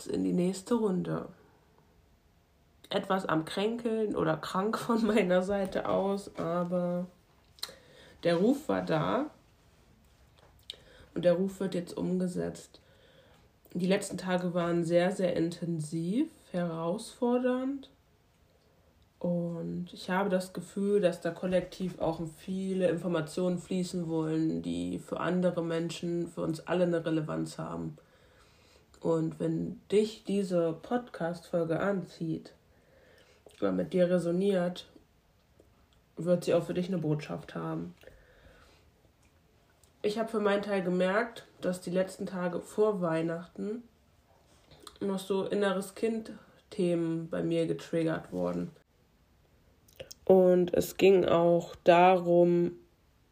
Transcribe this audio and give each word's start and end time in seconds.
geht's 0.00 0.06
in 0.06 0.24
die 0.24 0.32
nächste 0.32 0.74
Runde. 0.74 1.28
Etwas 2.88 3.26
am 3.26 3.44
Kränkeln 3.44 4.16
oder 4.16 4.36
krank 4.36 4.78
von 4.78 5.06
meiner 5.06 5.42
Seite 5.42 5.88
aus, 5.88 6.34
aber 6.36 7.06
der 8.24 8.36
Ruf 8.36 8.68
war 8.68 8.82
da 8.82 9.26
und 11.14 11.24
der 11.24 11.34
Ruf 11.34 11.60
wird 11.60 11.74
jetzt 11.74 11.96
umgesetzt. 11.96 12.80
Die 13.74 13.86
letzten 13.86 14.18
Tage 14.18 14.54
waren 14.54 14.84
sehr, 14.84 15.12
sehr 15.12 15.36
intensiv, 15.36 16.28
herausfordernd 16.50 17.90
und 19.20 19.92
ich 19.92 20.10
habe 20.10 20.30
das 20.30 20.52
Gefühl, 20.52 21.00
dass 21.00 21.20
da 21.20 21.30
kollektiv 21.30 22.00
auch 22.00 22.20
viele 22.38 22.88
Informationen 22.88 23.58
fließen 23.58 24.08
wollen, 24.08 24.62
die 24.62 24.98
für 24.98 25.20
andere 25.20 25.62
Menschen, 25.62 26.26
für 26.26 26.40
uns 26.40 26.60
alle 26.66 26.84
eine 26.84 27.04
Relevanz 27.04 27.58
haben. 27.58 27.96
Und 29.00 29.40
wenn 29.40 29.80
dich 29.90 30.24
diese 30.24 30.74
Podcast-Folge 30.74 31.80
anzieht 31.80 32.52
oder 33.60 33.72
mit 33.72 33.92
dir 33.92 34.10
resoniert, 34.10 34.86
wird 36.16 36.44
sie 36.44 36.54
auch 36.54 36.64
für 36.64 36.74
dich 36.74 36.88
eine 36.88 36.98
Botschaft 36.98 37.54
haben. 37.54 37.94
Ich 40.02 40.18
habe 40.18 40.28
für 40.28 40.40
meinen 40.40 40.62
Teil 40.62 40.82
gemerkt, 40.82 41.46
dass 41.60 41.80
die 41.80 41.90
letzten 41.90 42.26
Tage 42.26 42.60
vor 42.60 43.00
Weihnachten 43.00 43.82
noch 45.00 45.18
so 45.18 45.44
inneres 45.44 45.94
Kind-Themen 45.94 47.28
bei 47.30 47.42
mir 47.42 47.66
getriggert 47.66 48.32
wurden. 48.32 48.70
Und 50.24 50.74
es 50.74 50.96
ging 50.96 51.24
auch 51.24 51.74
darum 51.84 52.72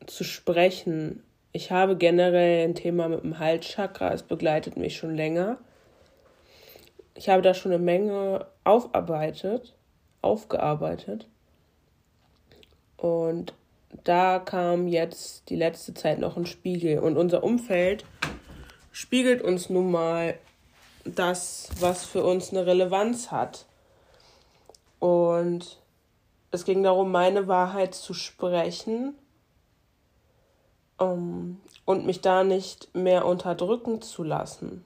zu 0.07 0.25
sprechen 0.25 1.23
ich 1.53 1.71
habe 1.71 1.97
generell 1.97 2.65
ein 2.65 2.75
Thema 2.75 3.09
mit 3.09 3.23
dem 3.23 3.39
Halschakra, 3.39 4.13
es 4.13 4.23
begleitet 4.23 4.77
mich 4.77 4.97
schon 4.97 5.15
länger. 5.15 5.59
Ich 7.15 7.29
habe 7.29 7.43
da 7.43 7.55
schon 7.55 7.73
eine 7.73 7.83
Menge 7.83 8.47
aufarbeitet, 8.65 9.75
aufgearbeitet. 10.23 11.27
Und 12.97 13.55
da 14.05 14.39
kam 14.39 14.89
jetzt 14.89 15.49
die 15.49 15.57
letzte 15.57 15.95
Zeit 15.95 16.19
noch 16.19 16.37
ein 16.37 16.47
Spiegel. 16.47 16.99
Und 16.99 17.17
unser 17.17 17.43
Umfeld 17.43 18.05
spiegelt 18.93 19.43
uns 19.43 19.71
nun 19.71 19.91
mal 19.91 20.39
das, 21.05 21.71
was 21.81 22.05
für 22.05 22.23
uns 22.23 22.51
eine 22.51 22.67
Relevanz 22.67 23.31
hat. 23.31 23.67
Und 24.99 25.79
es 26.51 26.65
ging 26.65 26.83
darum, 26.83 27.11
meine 27.11 27.49
Wahrheit 27.49 27.95
zu 27.95 28.15
sprechen 28.15 29.15
um, 30.99 31.09
ähm, 31.09 31.61
und 31.85 32.07
mich 32.07 32.21
da 32.21 32.45
nicht 32.45 32.95
mehr 32.95 33.25
unterdrücken 33.25 34.03
zu 34.03 34.23
lassen. 34.23 34.85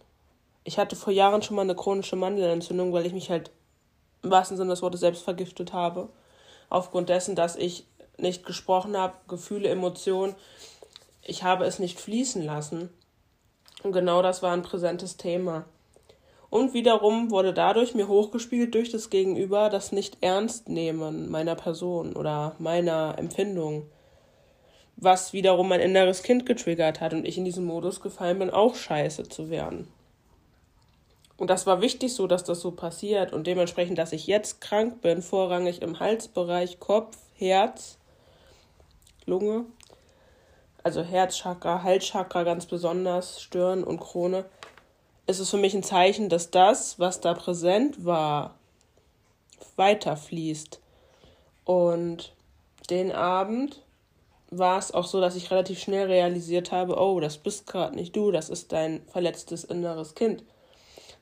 Ich 0.65 0.79
hatte 0.79 0.95
vor 0.95 1.13
Jahren 1.13 1.43
schon 1.43 1.57
mal 1.57 1.63
eine 1.63 1.75
chronische 1.75 2.17
Mandelentzündung, 2.17 2.93
weil 2.93 3.07
ich 3.07 3.13
mich 3.13 3.31
halt 3.31 3.51
im 4.23 4.31
wahrsten 4.31 4.57
Sinne 4.57 4.71
des 4.71 4.83
Wortes 4.83 5.01
selbst 5.01 5.25
vergiftet 5.25 5.73
habe. 5.73 6.09
Aufgrund 6.69 7.09
dessen, 7.09 7.35
dass 7.35 7.57
ich 7.57 7.87
nicht 8.19 8.47
gesprochen 8.47 8.97
habe, 8.97 9.15
Gefühle, 9.27 9.69
Emotionen, 9.69 10.35
ich 11.23 11.43
habe 11.43 11.65
es 11.65 11.79
nicht 11.79 12.01
fließen 12.01 12.43
lassen. 12.45 12.91
Und 13.83 13.93
genau 13.93 14.23
das 14.23 14.43
war 14.43 14.53
ein 14.53 14.63
präsentes 14.63 15.17
Thema. 15.17 15.65
Und 16.51 16.75
wiederum 16.75 17.31
wurde 17.31 17.53
dadurch 17.55 17.95
mir 17.95 18.09
hochgespiegelt 18.09 18.75
durch 18.75 18.91
das 18.91 19.11
Gegenüber 19.11 19.71
das 19.71 19.91
Nicht-Ernst-Nehmen 19.91 21.31
meiner 21.31 21.55
Person 21.55 22.15
oder 22.15 22.55
meiner 22.59 23.19
Empfindung 23.19 23.89
was 24.97 25.33
wiederum 25.33 25.69
mein 25.69 25.81
inneres 25.81 26.23
Kind 26.23 26.47
getriggert 26.47 27.01
hat 27.01 27.13
und 27.13 27.27
ich 27.27 27.39
in 27.39 27.45
diesen 27.45 27.65
Modus 27.65 28.01
gefallen 28.01 28.39
bin, 28.39 28.51
auch 28.51 28.75
scheiße 28.75 29.25
zu 29.25 29.51
werden. 29.51 29.89
Und 31.37 31.49
das 31.49 31.67
war 31.67 31.81
wichtig 31.81 32.15
so, 32.15 32.27
dass 32.27 32.45
das 32.45 32.61
so 32.61 32.71
passiert 32.71 33.33
und 33.33 33.47
dementsprechend, 33.47 33.99
dass 33.99 34.13
ich 34.13 34.27
jetzt 34.27 34.61
krank 34.61 35.01
bin, 35.01 35.23
vorrangig 35.23 35.83
im 35.83 35.99
Halsbereich, 35.99 36.79
Kopf, 36.79 37.17
Herz, 37.35 37.99
Lunge, 39.27 39.65
also 40.83 41.03
Herzchakra, 41.03 41.83
Halschakra 41.83 42.45
ganz 42.45 42.67
besonders, 42.67 43.41
Stirn 43.41 43.83
und 43.85 44.01
Krone, 44.01 44.45
ist 45.27 45.39
es 45.39 45.51
für 45.51 45.57
mich 45.57 45.75
ein 45.75 45.83
Zeichen, 45.83 46.29
dass 46.29 46.51
das, 46.51 46.99
was 46.99 47.21
da 47.21 47.35
präsent 47.35 48.05
war, 48.05 48.55
weiterfließt. 49.77 50.81
Und 51.65 52.35
den 52.91 53.13
Abend 53.13 53.83
war 54.53 54.79
es 54.79 54.93
auch 54.93 55.07
so, 55.07 55.21
dass 55.21 55.35
ich 55.35 55.51
relativ 55.51 55.81
schnell 55.81 56.07
realisiert 56.07 56.73
habe, 56.73 57.01
oh, 57.01 57.19
das 57.21 57.39
bist 57.39 57.67
gerade 57.67 57.97
nicht 57.97 58.15
du, 58.15 58.31
das 58.31 58.51
ist 58.51 58.73
dein 58.73 59.03
verletztes 59.07 59.65
inneres 59.65 60.15
Kind, 60.15 60.45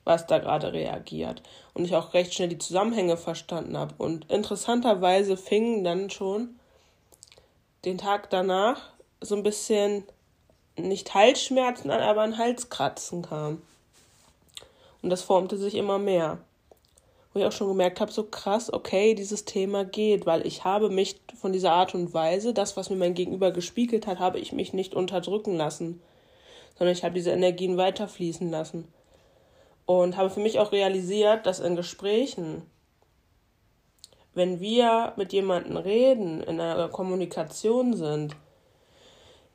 was 0.03 0.27
da 0.27 0.39
gerade 0.39 0.73
reagiert. 0.73 1.41
Und 1.73 1.85
ich 1.85 1.95
auch 1.95 2.13
recht 2.13 2.33
schnell 2.33 2.49
die 2.49 2.57
Zusammenhänge 2.57 3.15
verstanden 3.15 3.77
habe. 3.77 3.95
Und 3.97 4.29
interessanterweise 4.29 5.37
fingen 5.37 5.85
dann 5.85 6.09
schon 6.09 6.59
den 7.85 7.97
Tag 7.97 8.29
danach 8.29 8.89
so 9.21 9.35
ein 9.35 9.43
bisschen 9.43 10.03
nicht 10.75 11.13
Halsschmerzen 11.13 11.89
an, 11.89 12.01
aber 12.01 12.21
ein 12.21 12.37
Halskratzen 12.37 13.21
kam. 13.21 13.61
Und 15.01 15.09
das 15.09 15.21
formte 15.21 15.57
sich 15.57 15.75
immer 15.75 15.99
mehr 15.99 16.39
wo 17.33 17.39
ich 17.39 17.45
auch 17.45 17.51
schon 17.51 17.69
gemerkt 17.69 18.01
habe, 18.01 18.11
so 18.11 18.23
krass, 18.23 18.71
okay, 18.71 19.15
dieses 19.15 19.45
Thema 19.45 19.85
geht, 19.85 20.25
weil 20.25 20.45
ich 20.45 20.65
habe 20.65 20.89
mich 20.89 21.21
von 21.39 21.53
dieser 21.53 21.71
Art 21.71 21.95
und 21.95 22.13
Weise, 22.13 22.53
das, 22.53 22.75
was 22.75 22.89
mir 22.89 22.97
mein 22.97 23.13
Gegenüber 23.13 23.51
gespiegelt 23.51 24.05
hat, 24.05 24.19
habe 24.19 24.39
ich 24.39 24.51
mich 24.51 24.73
nicht 24.73 24.93
unterdrücken 24.93 25.55
lassen, 25.55 26.01
sondern 26.77 26.95
ich 26.95 27.03
habe 27.03 27.13
diese 27.13 27.31
Energien 27.31 27.77
weiterfließen 27.77 28.49
lassen. 28.49 28.87
Und 29.85 30.17
habe 30.17 30.29
für 30.29 30.39
mich 30.39 30.59
auch 30.59 30.71
realisiert, 30.71 31.45
dass 31.45 31.59
in 31.59 31.75
Gesprächen, 31.75 32.63
wenn 34.33 34.59
wir 34.59 35.13
mit 35.15 35.33
jemandem 35.33 35.77
reden, 35.77 36.41
in 36.41 36.59
einer 36.59 36.89
Kommunikation 36.89 37.93
sind, 37.93 38.35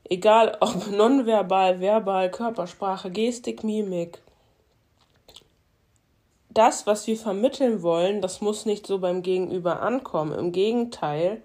egal 0.05 0.57
ob 0.61 0.91
nonverbal, 0.91 1.81
verbal, 1.81 2.31
Körpersprache, 2.31 3.11
Gestik, 3.11 3.65
Mimik, 3.65 4.23
das, 6.57 6.87
was 6.87 7.07
wir 7.07 7.17
vermitteln 7.17 7.83
wollen, 7.83 8.23
das 8.23 8.41
muss 8.41 8.65
nicht 8.65 8.87
so 8.87 8.99
beim 8.99 9.23
Gegenüber 9.23 9.83
ankommen. 9.83 10.33
Im 10.33 10.53
Gegenteil, 10.53 11.43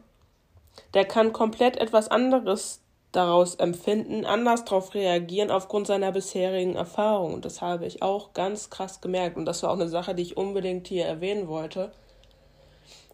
der 0.94 1.05
kann 1.05 1.33
komplett 1.33 1.77
etwas 1.77 2.07
anderes 2.07 2.81
daraus 3.11 3.55
empfinden, 3.55 4.25
anders 4.25 4.63
darauf 4.63 4.94
reagieren 4.94 5.51
aufgrund 5.51 5.88
seiner 5.88 6.13
bisherigen 6.13 6.75
Erfahrung. 6.75 7.33
Und 7.33 7.44
das 7.44 7.61
habe 7.61 7.85
ich 7.85 8.01
auch 8.01 8.31
ganz 8.33 8.69
krass 8.69 9.01
gemerkt. 9.01 9.35
Und 9.35 9.45
das 9.45 9.63
war 9.63 9.72
auch 9.72 9.75
eine 9.75 9.89
Sache, 9.89 10.16
die 10.16 10.23
ich 10.23 10.38
unbedingt 10.38 10.88
hier 10.88 11.05
erwähnen 11.05 11.49
wollte, 11.49 11.91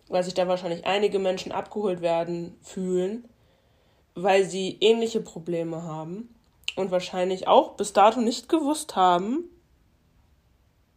weil 0.07 0.23
sich 0.23 0.35
da 0.35 0.47
wahrscheinlich 0.47 0.85
einige 0.85 1.17
Menschen 1.17 1.51
abgeholt 1.51 2.01
werden 2.01 2.57
fühlen, 2.61 3.27
weil 4.13 4.45
sie 4.45 4.77
ähnliche 4.81 5.21
Probleme 5.21 5.81
haben 5.81 6.33
und 6.75 6.91
wahrscheinlich 6.91 7.47
auch 7.47 7.71
bis 7.71 7.93
dato 7.93 8.21
nicht 8.21 8.49
gewusst 8.49 8.95
haben, 8.95 9.49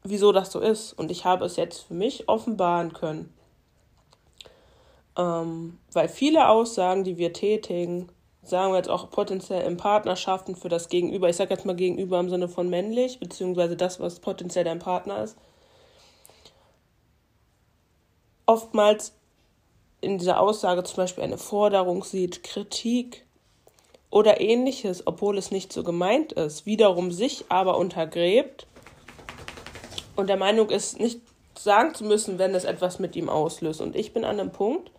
wieso 0.02 0.32
das 0.32 0.50
so 0.52 0.60
ist. 0.60 0.92
Und 0.92 1.10
ich 1.10 1.24
habe 1.24 1.44
es 1.44 1.56
jetzt 1.56 1.82
für 1.82 1.94
mich 1.94 2.28
offenbaren 2.28 2.92
können. 2.92 3.32
Ähm, 5.16 5.78
weil 5.92 6.08
viele 6.08 6.48
Aussagen, 6.48 7.04
die 7.04 7.18
wir 7.18 7.32
tätigen, 7.32 8.10
sagen 8.42 8.72
wir 8.72 8.78
jetzt 8.78 8.88
auch 8.88 9.10
potenziell 9.10 9.66
in 9.66 9.76
Partnerschaften 9.76 10.56
für 10.56 10.68
das 10.68 10.88
Gegenüber, 10.88 11.28
ich 11.28 11.36
sage 11.36 11.52
jetzt 11.52 11.66
mal 11.66 11.76
Gegenüber 11.76 12.18
im 12.20 12.30
Sinne 12.30 12.48
von 12.48 12.70
männlich, 12.70 13.20
beziehungsweise 13.20 13.76
das, 13.76 14.00
was 14.00 14.20
potenziell 14.20 14.64
dein 14.64 14.78
Partner 14.78 15.22
ist, 15.22 15.36
oftmals 18.46 19.12
in 20.00 20.18
dieser 20.18 20.40
Aussage 20.40 20.82
zum 20.84 20.96
Beispiel 20.96 21.24
eine 21.24 21.38
Forderung 21.38 22.02
sieht, 22.02 22.42
Kritik 22.42 23.26
oder 24.10 24.40
ähnliches, 24.40 25.06
obwohl 25.06 25.36
es 25.36 25.50
nicht 25.50 25.72
so 25.72 25.84
gemeint 25.84 26.32
ist, 26.32 26.66
wiederum 26.66 27.12
sich 27.12 27.44
aber 27.48 27.76
untergräbt 27.76 28.66
und 30.16 30.28
der 30.28 30.36
Meinung 30.36 30.70
ist, 30.70 30.98
nicht 31.00 31.20
sagen 31.58 31.94
zu 31.94 32.04
müssen, 32.04 32.38
wenn 32.38 32.54
es 32.54 32.64
etwas 32.64 32.98
mit 32.98 33.16
ihm 33.16 33.28
auslöst. 33.28 33.80
Und 33.80 33.96
ich 33.96 34.12
bin 34.12 34.24
an 34.24 34.38
dem 34.38 34.50
Punkt, 34.50 34.90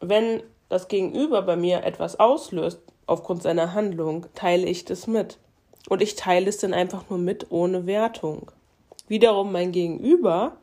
wenn 0.00 0.42
das 0.68 0.88
Gegenüber 0.88 1.42
bei 1.42 1.56
mir 1.56 1.84
etwas 1.84 2.18
auslöst 2.20 2.80
aufgrund 3.06 3.42
seiner 3.42 3.74
Handlung, 3.74 4.26
teile 4.34 4.66
ich 4.66 4.84
das 4.84 5.06
mit. 5.06 5.38
Und 5.88 6.02
ich 6.02 6.16
teile 6.16 6.48
es 6.48 6.58
dann 6.58 6.74
einfach 6.74 7.08
nur 7.08 7.18
mit 7.18 7.50
ohne 7.50 7.86
Wertung. 7.86 8.50
Wiederum 9.08 9.52
mein 9.52 9.72
Gegenüber 9.72 10.56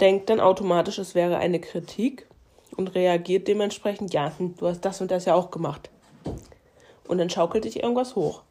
denkt 0.00 0.28
dann 0.28 0.40
automatisch, 0.40 0.98
es 0.98 1.14
wäre 1.14 1.38
eine 1.38 1.60
Kritik 1.60 2.26
und 2.76 2.94
reagiert 2.94 3.48
dementsprechend, 3.48 4.12
ja, 4.12 4.32
hm, 4.36 4.56
du 4.56 4.66
hast 4.66 4.84
das 4.84 5.00
und 5.00 5.10
das 5.10 5.24
ja 5.24 5.34
auch 5.34 5.50
gemacht. 5.50 5.90
Und 7.06 7.18
dann 7.18 7.30
schaukelt 7.30 7.64
dich 7.64 7.82
irgendwas 7.82 8.16
hoch. 8.16 8.42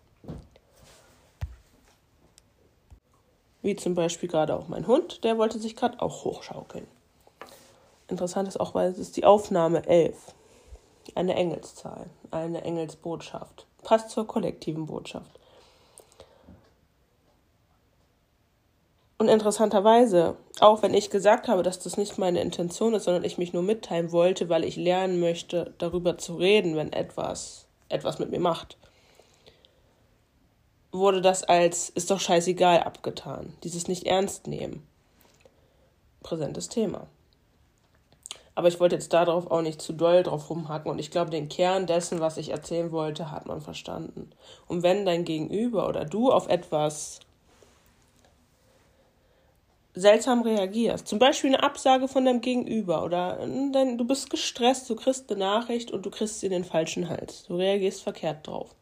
Wie 3.64 3.76
zum 3.76 3.96
Beispiel 3.96 4.30
gerade 4.30 4.56
auch 4.56 4.68
mein 4.68 4.86
Hund, 4.86 5.24
der 5.24 5.40
wollte 5.40 5.58
sich 5.58 5.76
gerade 5.76 6.00
auch 6.02 6.24
hochschaukeln. 6.24 6.86
Interessant 8.08 8.48
ist 8.48 8.60
auch, 8.60 8.76
weil 8.76 8.92
es 8.92 9.00
ist 9.00 9.18
die 9.18 9.26
Aufnahme 9.26 9.88
11. 9.88 10.16
Eine 11.16 11.34
Engelszahl, 11.34 12.06
eine 12.30 12.62
Engelsbotschaft. 12.64 13.66
Passt 13.82 14.12
zur 14.12 14.28
kollektiven 14.28 14.86
Botschaft. 14.86 15.40
Und 19.18 19.30
interessanterweise, 19.30 20.36
auch 20.60 20.84
wenn 20.84 20.94
ich 20.94 21.10
gesagt 21.10 21.48
habe, 21.48 21.64
dass 21.64 21.80
das 21.80 21.98
nicht 21.98 22.18
meine 22.18 22.42
Intention 22.42 22.94
ist, 22.94 23.06
sondern 23.06 23.24
ich 23.24 23.38
mich 23.38 23.54
nur 23.54 23.64
mitteilen 23.64 24.12
wollte, 24.12 24.50
weil 24.50 24.66
ich 24.66 24.76
lernen 24.76 25.20
möchte, 25.20 25.74
darüber 25.78 26.18
zu 26.18 26.36
reden, 26.36 26.76
wenn 26.76 26.92
etwas 26.92 27.64
etwas 27.94 28.20
mit 28.20 28.32
mir 28.32 28.40
macht, 28.40 28.78
wurde 30.94 31.22
das 31.22 31.44
als 31.44 31.90
ist 31.90 32.12
doch 32.12 32.20
scheißegal 32.20 32.84
abgetan. 32.84 33.54
Dieses 33.64 33.88
nicht 33.88 34.06
ernst 34.06 34.48
nehmen. 34.48 34.88
Präsentes 36.22 36.70
Thema. 36.70 37.08
Aber 38.56 38.68
ich 38.68 38.80
wollte 38.80 38.96
jetzt 38.96 39.12
darauf 39.12 39.50
auch 39.50 39.64
nicht 39.64 39.82
zu 39.82 39.94
doll 39.94 40.22
drauf 40.22 40.50
rumhacken 40.50 40.92
und 40.92 41.00
ich 41.00 41.10
glaube, 41.10 41.32
den 41.32 41.50
Kern 41.50 41.88
dessen, 41.88 42.20
was 42.20 42.38
ich 42.38 42.50
erzählen 42.50 42.92
wollte, 42.92 43.32
hat 43.32 43.48
man 43.48 43.62
verstanden. 43.62 44.30
Und 44.68 44.84
wenn 44.84 45.06
dein 45.06 45.26
Gegenüber 45.26 45.90
oder 45.90 46.06
du 46.06 46.32
auf 46.32 46.48
etwas 46.48 47.20
seltsam 49.96 50.42
reagierst. 50.42 51.08
Zum 51.08 51.20
Beispiel 51.20 51.54
eine 51.54 51.64
Absage 51.64 52.08
von 52.08 52.26
deinem 52.26 52.42
Gegenüber 52.42 53.04
oder 53.04 53.38
dein, 53.38 53.98
du 53.98 54.06
bist 54.06 54.30
gestresst, 54.30 54.90
du 54.90 54.96
kriegst 54.96 55.30
eine 55.30 55.40
Nachricht 55.40 55.92
und 55.92 56.06
du 56.06 56.10
kriegst 56.10 56.40
sie 56.40 56.48
in 56.48 56.52
den 56.52 56.64
falschen 56.64 57.10
Hals. 57.10 57.46
Du 57.48 57.58
reagierst 57.58 58.02
verkehrt 58.02 58.48
drauf. 58.48 58.74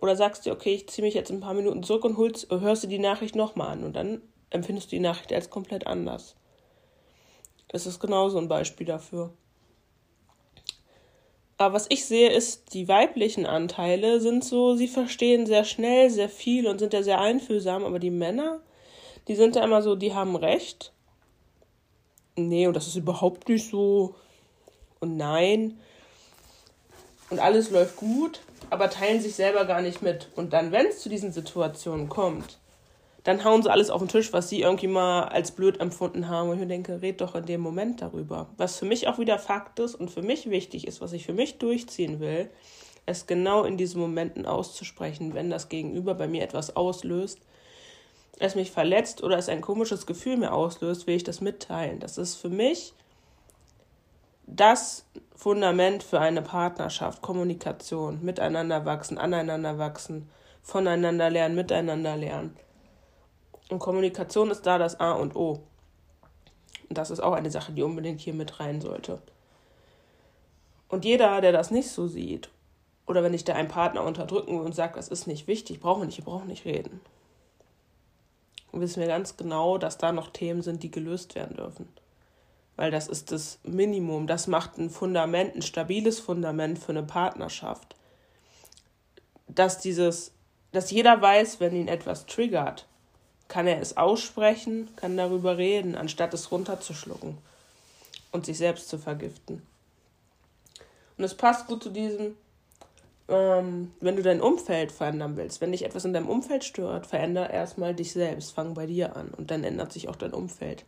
Oder 0.00 0.16
sagst 0.16 0.46
dir, 0.46 0.52
okay, 0.52 0.74
ich 0.74 0.88
ziehe 0.88 1.04
mich 1.04 1.14
jetzt 1.14 1.30
ein 1.30 1.40
paar 1.40 1.54
Minuten 1.54 1.82
zurück 1.82 2.04
und 2.04 2.16
holst, 2.16 2.50
hörst 2.50 2.84
du 2.84 2.88
die 2.88 2.98
Nachricht 2.98 3.36
nochmal 3.36 3.68
an 3.68 3.84
und 3.84 3.94
dann 3.94 4.22
empfindest 4.50 4.90
du 4.90 4.96
die 4.96 5.00
Nachricht 5.00 5.32
als 5.32 5.50
komplett 5.50 5.86
anders. 5.86 6.36
Das 7.68 7.86
ist 7.86 8.00
genauso 8.00 8.38
ein 8.38 8.48
Beispiel 8.48 8.86
dafür. 8.86 9.32
Aber 11.58 11.74
was 11.74 11.86
ich 11.90 12.06
sehe, 12.06 12.30
ist, 12.30 12.72
die 12.72 12.88
weiblichen 12.88 13.44
Anteile 13.44 14.20
sind 14.20 14.42
so, 14.42 14.74
sie 14.74 14.88
verstehen 14.88 15.44
sehr 15.44 15.64
schnell 15.64 16.08
sehr 16.08 16.30
viel 16.30 16.66
und 16.66 16.78
sind 16.78 16.94
ja 16.94 17.02
sehr 17.02 17.20
einfühlsam, 17.20 17.84
aber 17.84 17.98
die 17.98 18.10
Männer, 18.10 18.60
die 19.28 19.34
sind 19.36 19.56
ja 19.56 19.62
immer 19.62 19.82
so, 19.82 19.94
die 19.94 20.14
haben 20.14 20.36
recht. 20.36 20.94
Nee, 22.36 22.66
und 22.66 22.74
das 22.74 22.86
ist 22.86 22.96
überhaupt 22.96 23.48
nicht 23.50 23.68
so. 23.68 24.14
Und 25.00 25.18
nein. 25.18 25.78
Und 27.30 27.38
alles 27.38 27.70
läuft 27.70 27.96
gut, 27.96 28.40
aber 28.68 28.90
teilen 28.90 29.20
sich 29.20 29.34
selber 29.34 29.64
gar 29.64 29.80
nicht 29.80 30.02
mit. 30.02 30.28
Und 30.36 30.52
dann, 30.52 30.72
wenn 30.72 30.86
es 30.86 31.00
zu 31.00 31.08
diesen 31.08 31.32
Situationen 31.32 32.08
kommt, 32.08 32.58
dann 33.24 33.44
hauen 33.44 33.62
sie 33.62 33.70
alles 33.70 33.90
auf 33.90 34.00
den 34.00 34.08
Tisch, 34.08 34.32
was 34.32 34.48
sie 34.48 34.62
irgendwie 34.62 34.86
mal 34.86 35.24
als 35.24 35.52
blöd 35.52 35.80
empfunden 35.80 36.28
haben. 36.28 36.48
Und 36.48 36.54
ich 36.54 36.60
mir 36.60 36.66
denke, 36.66 37.02
red 37.02 37.20
doch 37.20 37.34
in 37.34 37.46
dem 37.46 37.60
Moment 37.60 38.02
darüber. 38.02 38.48
Was 38.56 38.78
für 38.78 38.86
mich 38.86 39.08
auch 39.08 39.18
wieder 39.18 39.38
Fakt 39.38 39.78
ist 39.78 39.94
und 39.94 40.10
für 40.10 40.22
mich 40.22 40.50
wichtig 40.50 40.86
ist, 40.86 41.00
was 41.00 41.12
ich 41.12 41.26
für 41.26 41.34
mich 41.34 41.58
durchziehen 41.58 42.20
will, 42.20 42.50
es 43.06 43.26
genau 43.26 43.64
in 43.64 43.76
diesen 43.76 44.00
Momenten 44.00 44.46
auszusprechen, 44.46 45.34
wenn 45.34 45.50
das 45.50 45.68
Gegenüber 45.68 46.14
bei 46.14 46.28
mir 46.28 46.42
etwas 46.42 46.76
auslöst, 46.76 47.40
es 48.38 48.54
mich 48.54 48.70
verletzt 48.70 49.22
oder 49.22 49.36
es 49.36 49.48
ein 49.48 49.60
komisches 49.60 50.06
Gefühl 50.06 50.38
mir 50.38 50.52
auslöst, 50.52 51.06
will 51.06 51.16
ich 51.16 51.24
das 51.24 51.42
mitteilen. 51.42 52.00
Das 52.00 52.16
ist 52.16 52.36
für 52.36 52.48
mich 52.48 52.94
das 54.56 55.04
Fundament 55.34 56.02
für 56.02 56.20
eine 56.20 56.42
Partnerschaft, 56.42 57.22
Kommunikation, 57.22 58.18
miteinander 58.22 58.84
wachsen, 58.84 59.16
aneinander 59.18 59.78
wachsen, 59.78 60.28
voneinander 60.62 61.30
lernen, 61.30 61.54
miteinander 61.54 62.16
lernen. 62.16 62.56
Und 63.70 63.78
Kommunikation 63.78 64.50
ist 64.50 64.66
da 64.66 64.78
das 64.78 64.98
A 64.98 65.12
und 65.12 65.36
O. 65.36 65.60
Und 66.88 66.98
das 66.98 67.10
ist 67.10 67.20
auch 67.20 67.32
eine 67.32 67.50
Sache, 67.50 67.72
die 67.72 67.82
unbedingt 67.82 68.20
hier 68.20 68.34
mit 68.34 68.58
rein 68.58 68.80
sollte. 68.80 69.22
Und 70.88 71.04
jeder, 71.04 71.40
der 71.40 71.52
das 71.52 71.70
nicht 71.70 71.88
so 71.88 72.08
sieht, 72.08 72.50
oder 73.06 73.22
wenn 73.22 73.34
ich 73.34 73.44
da 73.44 73.54
einen 73.54 73.68
Partner 73.68 74.02
unterdrücken 74.02 74.58
will 74.58 74.66
und 74.66 74.74
sagt, 74.74 74.96
das 74.96 75.08
ist 75.08 75.26
nicht 75.26 75.46
wichtig, 75.46 75.80
brauchen 75.80 76.02
wir 76.02 76.06
nicht, 76.06 76.18
wir 76.18 76.24
brauchen 76.24 76.48
nicht 76.48 76.64
reden, 76.64 77.00
wissen 78.72 79.00
wir 79.00 79.08
ganz 79.08 79.36
genau, 79.36 79.78
dass 79.78 79.98
da 79.98 80.12
noch 80.12 80.30
Themen 80.30 80.62
sind, 80.62 80.82
die 80.82 80.90
gelöst 80.90 81.34
werden 81.34 81.56
dürfen. 81.56 81.88
Weil 82.80 82.90
das 82.90 83.08
ist 83.08 83.30
das 83.30 83.58
Minimum. 83.62 84.26
Das 84.26 84.46
macht 84.46 84.78
ein 84.78 84.88
Fundament, 84.88 85.54
ein 85.54 85.60
stabiles 85.60 86.18
Fundament 86.18 86.78
für 86.78 86.92
eine 86.92 87.02
Partnerschaft. 87.02 87.94
Dass 89.48 89.80
dieses, 89.80 90.32
dass 90.72 90.90
jeder 90.90 91.20
weiß, 91.20 91.60
wenn 91.60 91.76
ihn 91.76 91.88
etwas 91.88 92.24
triggert, 92.24 92.86
kann 93.48 93.66
er 93.66 93.82
es 93.82 93.98
aussprechen, 93.98 94.88
kann 94.96 95.14
darüber 95.18 95.58
reden, 95.58 95.94
anstatt 95.94 96.32
es 96.32 96.50
runterzuschlucken 96.50 97.36
und 98.32 98.46
sich 98.46 98.56
selbst 98.56 98.88
zu 98.88 98.96
vergiften. 98.96 99.60
Und 101.18 101.24
es 101.24 101.34
passt 101.34 101.66
gut 101.66 101.82
zu 101.82 101.90
diesem, 101.90 102.34
ähm, 103.28 103.92
wenn 104.00 104.16
du 104.16 104.22
dein 104.22 104.40
Umfeld 104.40 104.90
verändern 104.90 105.36
willst, 105.36 105.60
wenn 105.60 105.72
dich 105.72 105.84
etwas 105.84 106.06
in 106.06 106.14
deinem 106.14 106.30
Umfeld 106.30 106.64
stört, 106.64 107.06
veränder 107.06 107.50
erstmal 107.50 107.94
dich 107.94 108.12
selbst, 108.12 108.52
fang 108.52 108.72
bei 108.72 108.86
dir 108.86 109.16
an 109.16 109.28
und 109.36 109.50
dann 109.50 109.64
ändert 109.64 109.92
sich 109.92 110.08
auch 110.08 110.16
dein 110.16 110.32
Umfeld. 110.32 110.86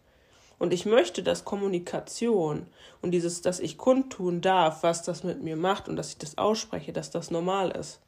Und 0.62 0.72
ich 0.72 0.86
möchte, 0.86 1.24
dass 1.24 1.44
Kommunikation 1.44 2.68
und 3.00 3.10
dieses, 3.10 3.42
dass 3.42 3.58
ich 3.58 3.78
kundtun 3.78 4.40
darf, 4.40 4.84
was 4.84 5.02
das 5.02 5.24
mit 5.24 5.42
mir 5.42 5.56
macht 5.56 5.88
und 5.88 5.96
dass 5.96 6.10
ich 6.10 6.18
das 6.18 6.38
ausspreche, 6.38 6.92
dass 6.92 7.10
das 7.10 7.32
normal 7.32 7.72
ist. 7.72 7.98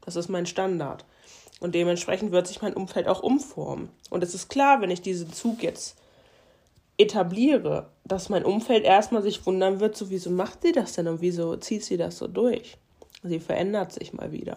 Das 0.00 0.16
ist 0.16 0.28
mein 0.28 0.44
Standard. 0.44 1.04
Und 1.60 1.76
dementsprechend 1.76 2.32
wird 2.32 2.48
sich 2.48 2.62
mein 2.62 2.74
Umfeld 2.74 3.06
auch 3.06 3.22
umformen. 3.22 3.90
Und 4.10 4.24
es 4.24 4.34
ist 4.34 4.48
klar, 4.48 4.80
wenn 4.80 4.90
ich 4.90 5.02
diesen 5.02 5.32
Zug 5.32 5.62
jetzt 5.62 5.98
etabliere, 6.98 7.86
dass 8.04 8.28
mein 8.28 8.44
Umfeld 8.44 8.82
erstmal 8.82 9.22
sich 9.22 9.46
wundern 9.46 9.78
wird, 9.78 9.96
so 9.96 10.10
wieso 10.10 10.30
macht 10.30 10.62
sie 10.62 10.72
das 10.72 10.94
denn 10.94 11.06
und 11.06 11.20
wieso 11.20 11.54
zieht 11.58 11.84
sie 11.84 11.96
das 11.96 12.18
so 12.18 12.26
durch? 12.26 12.76
Sie 13.22 13.38
verändert 13.38 13.92
sich 13.92 14.12
mal 14.12 14.32
wieder. 14.32 14.56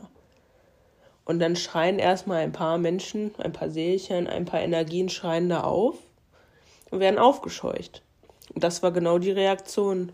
Und 1.24 1.38
dann 1.38 1.56
schreien 1.56 2.00
erstmal 2.00 2.40
ein 2.40 2.52
paar 2.52 2.80
Menschen, 2.80 3.30
ein 3.38 3.54
paar 3.54 3.70
Seelchen, 3.70 4.26
ein 4.26 4.46
paar 4.46 4.62
Energien 4.62 5.10
schreien 5.10 5.50
da 5.50 5.62
auf 5.62 6.00
und 6.94 7.00
werden 7.00 7.18
aufgescheucht. 7.18 8.04
Und 8.54 8.64
das 8.64 8.84
war 8.84 8.92
genau 8.92 9.18
die 9.18 9.32
Reaktion 9.32 10.12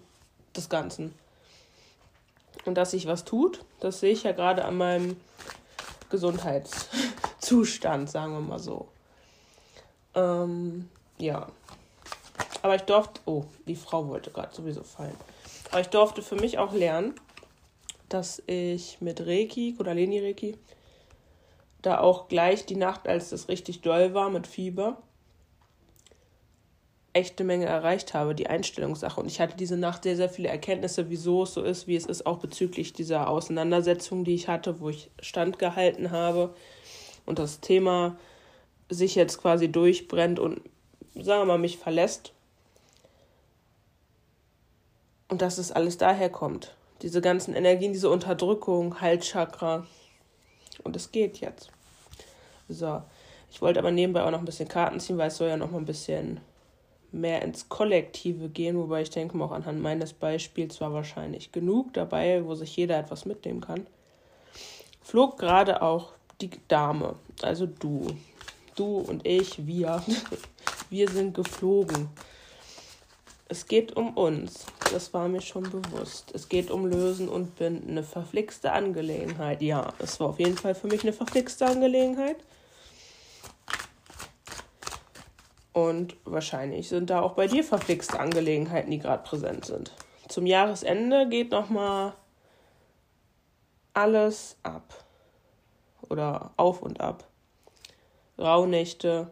des 0.56 0.70
Ganzen. 0.70 1.14
Und 2.64 2.76
dass 2.76 2.92
sich 2.92 3.06
was 3.06 3.26
tut, 3.26 3.66
das 3.82 4.00
sehe 4.00 4.14
ich 4.14 4.24
ja 4.24 4.32
gerade 4.32 4.64
an 4.64 4.78
meinem 4.78 5.18
Gesundheitszustand, 6.10 8.10
sagen 8.10 8.32
wir 8.32 8.40
mal 8.40 8.60
so. 8.60 8.88
Ähm, 10.16 10.88
ja. 11.18 11.50
Aber 12.62 12.76
ich 12.76 12.84
durfte, 12.84 13.20
oh, 13.26 13.44
die 13.68 13.76
Frau 13.76 14.08
wollte 14.08 14.32
gerade 14.32 14.56
sowieso 14.56 14.84
fallen. 14.84 15.18
Aber 15.72 15.82
ich 15.82 15.90
durfte 15.90 16.22
für 16.22 16.38
mich 16.38 16.60
auch 16.60 16.72
lernen, 16.72 17.14
dass 18.08 18.42
ich 18.48 19.02
mit 19.02 19.20
Reiki, 19.20 19.74
Kundalini 19.76 20.22
Reiki, 20.22 20.58
da 21.82 22.00
auch 22.00 22.30
gleich 22.30 22.66
die 22.66 22.78
Nacht, 22.78 23.06
als 23.06 23.32
das 23.32 23.50
richtig 23.50 23.82
doll 23.82 24.14
war 24.14 24.30
mit 24.30 24.48
Fieber, 24.48 25.02
echte 27.14 27.44
Menge 27.44 27.66
erreicht 27.66 28.14
habe, 28.14 28.36
die 28.36 28.48
Einstellungssache. 28.48 29.20
Und 29.20 29.28
ich 29.28 29.40
hatte 29.40 29.58
diese 29.58 29.78
Nacht 29.78 30.04
sehr, 30.04 30.16
sehr 30.16 30.30
viele 30.30 30.50
Erkenntnisse, 30.50 31.10
wieso 31.10 31.44
es 31.44 31.54
so 31.54 31.64
ist, 31.64 31.88
wie 31.88 31.96
es 31.96 32.06
ist, 32.06 32.26
auch 32.26 32.40
bezüglich 32.40 32.94
dieser 32.94 33.28
Auseinandersetzung, 33.28 34.24
die 34.24 34.36
ich 34.36 34.48
hatte, 34.48 34.80
wo 34.80 34.90
ich 34.90 35.10
standgehalten 35.20 36.12
habe 36.12 36.54
und 37.26 37.40
das 37.40 37.60
Thema 37.60 38.18
sich 38.90 39.16
jetzt 39.16 39.42
quasi 39.42 39.72
durchbrennt 39.72 40.40
und, 40.40 40.62
sagen 41.16 41.42
wir 41.42 41.46
mal, 41.46 41.58
mich 41.58 41.78
verlässt. 41.78 42.34
Und 45.28 45.42
dass 45.42 45.58
es 45.58 45.72
alles 45.72 45.98
daher 45.98 46.30
kommt 46.30 46.76
diese 47.02 47.22
ganzen 47.22 47.56
Energien, 47.56 47.94
diese 47.94 48.10
Unterdrückung, 48.10 49.00
Halschakra. 49.02 49.86
Und 50.84 50.96
es 50.96 51.12
geht 51.12 51.38
jetzt. 51.38 51.72
So. 52.68 53.02
Ich 53.52 53.62
wollte 53.62 53.80
aber 53.80 53.92
nebenbei 53.92 54.24
auch 54.24 54.32
noch 54.32 54.40
ein 54.40 54.46
bisschen 54.46 54.68
Karten 54.68 55.00
ziehen, 55.00 55.18
weil 55.18 55.30
es 55.30 55.38
soll 55.38 55.50
ja 55.50 55.58
noch 55.58 55.72
mal 55.72 55.80
ein 55.80 55.86
bisschen 55.86 56.40
mehr 57.12 57.42
ins 57.42 57.70
Kollektive 57.70 58.50
gehen, 58.50 58.78
wobei 58.78 59.02
ich 59.02 59.10
denke 59.10 59.38
mal 59.38 59.46
auch 59.46 59.52
anhand 59.52 59.82
meines 59.82 60.14
Beispiels 60.14 60.80
war 60.82 60.94
wahrscheinlich 60.94 61.52
genug 61.52 61.94
dabei, 61.94 62.46
wo 62.46 62.56
sich 62.56 62.76
jeder 62.76 62.98
etwas 63.00 63.26
mitnehmen 63.26 63.62
kann. 63.62 63.88
Flog 65.02 65.38
gerade 65.38 65.82
auch 65.82 66.14
die 66.42 66.52
Dame, 66.68 67.16
also 67.42 67.66
du. 67.66 68.08
Du 68.76 68.98
und 68.98 69.26
ich, 69.28 69.66
wir. 69.66 70.04
Wir 70.90 71.08
sind 71.08 71.36
geflogen. 71.36 72.10
Es 73.48 73.68
geht 73.68 73.96
um 73.96 74.18
uns. 74.18 74.66
Das 74.92 75.14
war 75.14 75.28
mir 75.28 75.42
schon 75.42 75.64
bewusst. 75.64 76.32
Es 76.34 76.50
geht 76.50 76.72
um 76.72 76.88
Lösen 76.88 77.30
und 77.30 77.56
Binden. 77.58 77.92
Eine 77.92 78.04
verflixte 78.04 78.72
Angelegenheit. 78.72 79.62
Ja, 79.62 79.94
es 80.00 80.20
war 80.20 80.30
auf 80.30 80.40
jeden 80.40 80.58
Fall 80.58 80.74
für 80.74 80.88
mich 80.88 81.04
eine 81.04 81.14
verflixte 81.14 81.68
Angelegenheit. 81.68 82.38
Und 85.88 86.18
wahrscheinlich 86.26 86.90
sind 86.90 87.10
da 87.10 87.22
auch 87.22 87.34
bei 87.34 87.48
dir 87.48 87.64
verflixte 87.64 88.20
Angelegenheiten, 88.20 88.92
die 88.92 89.00
gerade 89.00 89.24
präsent 89.24 89.66
sind. 89.66 89.94
Zum 90.28 90.46
Jahresende 90.46 91.28
geht 91.30 91.52
nochmal 91.52 92.14
alles 93.94 94.58
ab. 94.64 95.06
Oder 96.10 96.52
auf 96.58 96.82
und 96.82 97.00
ab. 97.02 97.28
Rauhnächte. 98.38 99.32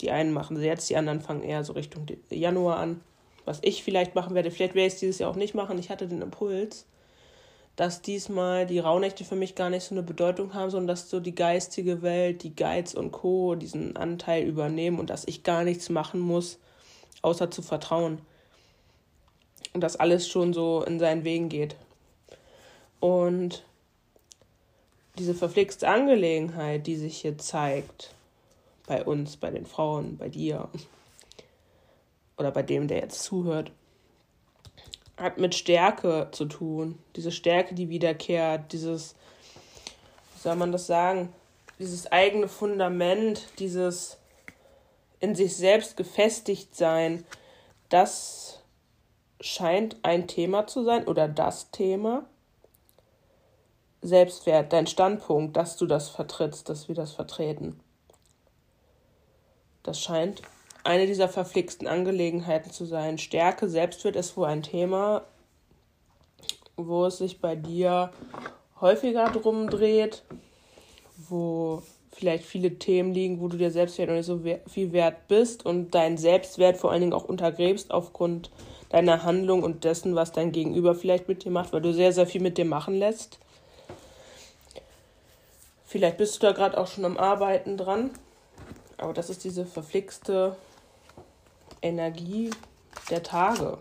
Die 0.00 0.10
einen 0.10 0.32
machen 0.32 0.56
sie 0.56 0.66
jetzt, 0.66 0.88
die 0.90 0.96
anderen 0.96 1.20
fangen 1.20 1.42
eher 1.42 1.62
so 1.64 1.72
Richtung 1.74 2.06
Januar 2.30 2.78
an 2.78 3.00
was 3.44 3.58
ich 3.62 3.82
vielleicht 3.82 4.14
machen 4.14 4.34
werde. 4.34 4.50
Vielleicht 4.50 4.74
werde 4.74 4.86
ich 4.86 4.94
es 4.94 5.00
dieses 5.00 5.18
Jahr 5.18 5.30
auch 5.30 5.36
nicht 5.36 5.54
machen. 5.54 5.78
Ich 5.78 5.90
hatte 5.90 6.06
den 6.06 6.22
Impuls, 6.22 6.86
dass 7.76 8.02
diesmal 8.02 8.66
die 8.66 8.78
Rauhnächte 8.78 9.24
für 9.24 9.36
mich 9.36 9.54
gar 9.54 9.70
nicht 9.70 9.84
so 9.84 9.94
eine 9.94 10.02
Bedeutung 10.02 10.54
haben, 10.54 10.70
sondern 10.70 10.88
dass 10.88 11.08
so 11.08 11.20
die 11.20 11.34
geistige 11.34 12.02
Welt, 12.02 12.42
die 12.42 12.54
Geiz 12.54 12.94
und 12.94 13.10
Co. 13.10 13.54
diesen 13.54 13.96
Anteil 13.96 14.44
übernehmen 14.44 14.98
und 14.98 15.10
dass 15.10 15.26
ich 15.26 15.42
gar 15.42 15.64
nichts 15.64 15.88
machen 15.88 16.20
muss, 16.20 16.58
außer 17.22 17.50
zu 17.50 17.62
vertrauen. 17.62 18.20
Und 19.72 19.82
dass 19.82 19.96
alles 19.96 20.28
schon 20.28 20.52
so 20.52 20.82
in 20.82 20.98
seinen 20.98 21.24
Wegen 21.24 21.48
geht. 21.48 21.76
Und 22.98 23.64
diese 25.18 25.34
verflixte 25.34 25.88
Angelegenheit, 25.88 26.86
die 26.86 26.96
sich 26.96 27.18
hier 27.18 27.38
zeigt, 27.38 28.14
bei 28.86 29.04
uns, 29.04 29.36
bei 29.36 29.50
den 29.50 29.66
Frauen, 29.66 30.16
bei 30.16 30.28
dir 30.28 30.68
oder 32.36 32.50
bei 32.50 32.62
dem, 32.62 32.88
der 32.88 32.98
jetzt 32.98 33.22
zuhört, 33.22 33.70
hat 35.20 35.38
mit 35.38 35.54
Stärke 35.54 36.28
zu 36.32 36.46
tun. 36.46 36.98
Diese 37.14 37.30
Stärke, 37.30 37.74
die 37.74 37.90
wiederkehrt, 37.90 38.72
dieses, 38.72 39.14
wie 40.34 40.40
soll 40.40 40.56
man 40.56 40.72
das 40.72 40.86
sagen, 40.86 41.32
dieses 41.78 42.10
eigene 42.10 42.48
Fundament, 42.48 43.48
dieses 43.58 44.18
in 45.20 45.34
sich 45.34 45.56
selbst 45.56 45.96
gefestigt 45.96 46.74
sein, 46.74 47.24
das 47.90 48.60
scheint 49.40 49.96
ein 50.02 50.26
Thema 50.26 50.66
zu 50.66 50.84
sein 50.84 51.06
oder 51.06 51.28
das 51.28 51.70
Thema. 51.70 52.24
Selbstwert, 54.02 54.72
dein 54.72 54.86
Standpunkt, 54.86 55.56
dass 55.56 55.76
du 55.76 55.86
das 55.86 56.08
vertrittst, 56.08 56.68
dass 56.70 56.88
wir 56.88 56.94
das 56.94 57.12
vertreten. 57.12 57.78
Das 59.82 60.00
scheint 60.00 60.40
eine 60.84 61.06
dieser 61.06 61.28
verflixten 61.28 61.86
Angelegenheiten 61.86 62.70
zu 62.70 62.84
sein. 62.84 63.18
Stärke, 63.18 63.68
Selbstwert 63.68 64.16
ist 64.16 64.36
wohl 64.36 64.46
ein 64.46 64.62
Thema, 64.62 65.22
wo 66.76 67.06
es 67.06 67.18
sich 67.18 67.40
bei 67.40 67.56
dir 67.56 68.10
häufiger 68.80 69.30
drum 69.30 69.68
dreht, 69.68 70.22
wo 71.16 71.82
vielleicht 72.12 72.44
viele 72.44 72.78
Themen 72.78 73.12
liegen, 73.12 73.40
wo 73.40 73.48
du 73.48 73.56
dir 73.56 73.70
selbst 73.70 73.98
noch 73.98 74.06
nicht 74.08 74.26
so 74.26 74.40
viel 74.68 74.92
wert 74.92 75.28
bist 75.28 75.64
und 75.64 75.94
deinen 75.94 76.18
Selbstwert 76.18 76.76
vor 76.76 76.90
allen 76.90 77.00
Dingen 77.00 77.12
auch 77.12 77.24
untergräbst 77.24 77.90
aufgrund 77.90 78.50
deiner 78.88 79.22
Handlung 79.22 79.62
und 79.62 79.84
dessen, 79.84 80.16
was 80.16 80.32
dein 80.32 80.50
Gegenüber 80.50 80.94
vielleicht 80.94 81.28
mit 81.28 81.44
dir 81.44 81.52
macht, 81.52 81.72
weil 81.72 81.80
du 81.80 81.92
sehr, 81.92 82.12
sehr 82.12 82.26
viel 82.26 82.40
mit 82.40 82.58
dir 82.58 82.64
machen 82.64 82.94
lässt. 82.94 83.38
Vielleicht 85.84 86.18
bist 86.18 86.36
du 86.36 86.46
da 86.46 86.52
gerade 86.52 86.78
auch 86.78 86.86
schon 86.86 87.04
am 87.04 87.16
Arbeiten 87.16 87.76
dran, 87.76 88.10
aber 88.96 89.12
das 89.12 89.30
ist 89.30 89.44
diese 89.44 89.64
verflixte 89.64 90.56
Energie 91.82 92.50
der 93.10 93.22
Tage, 93.22 93.78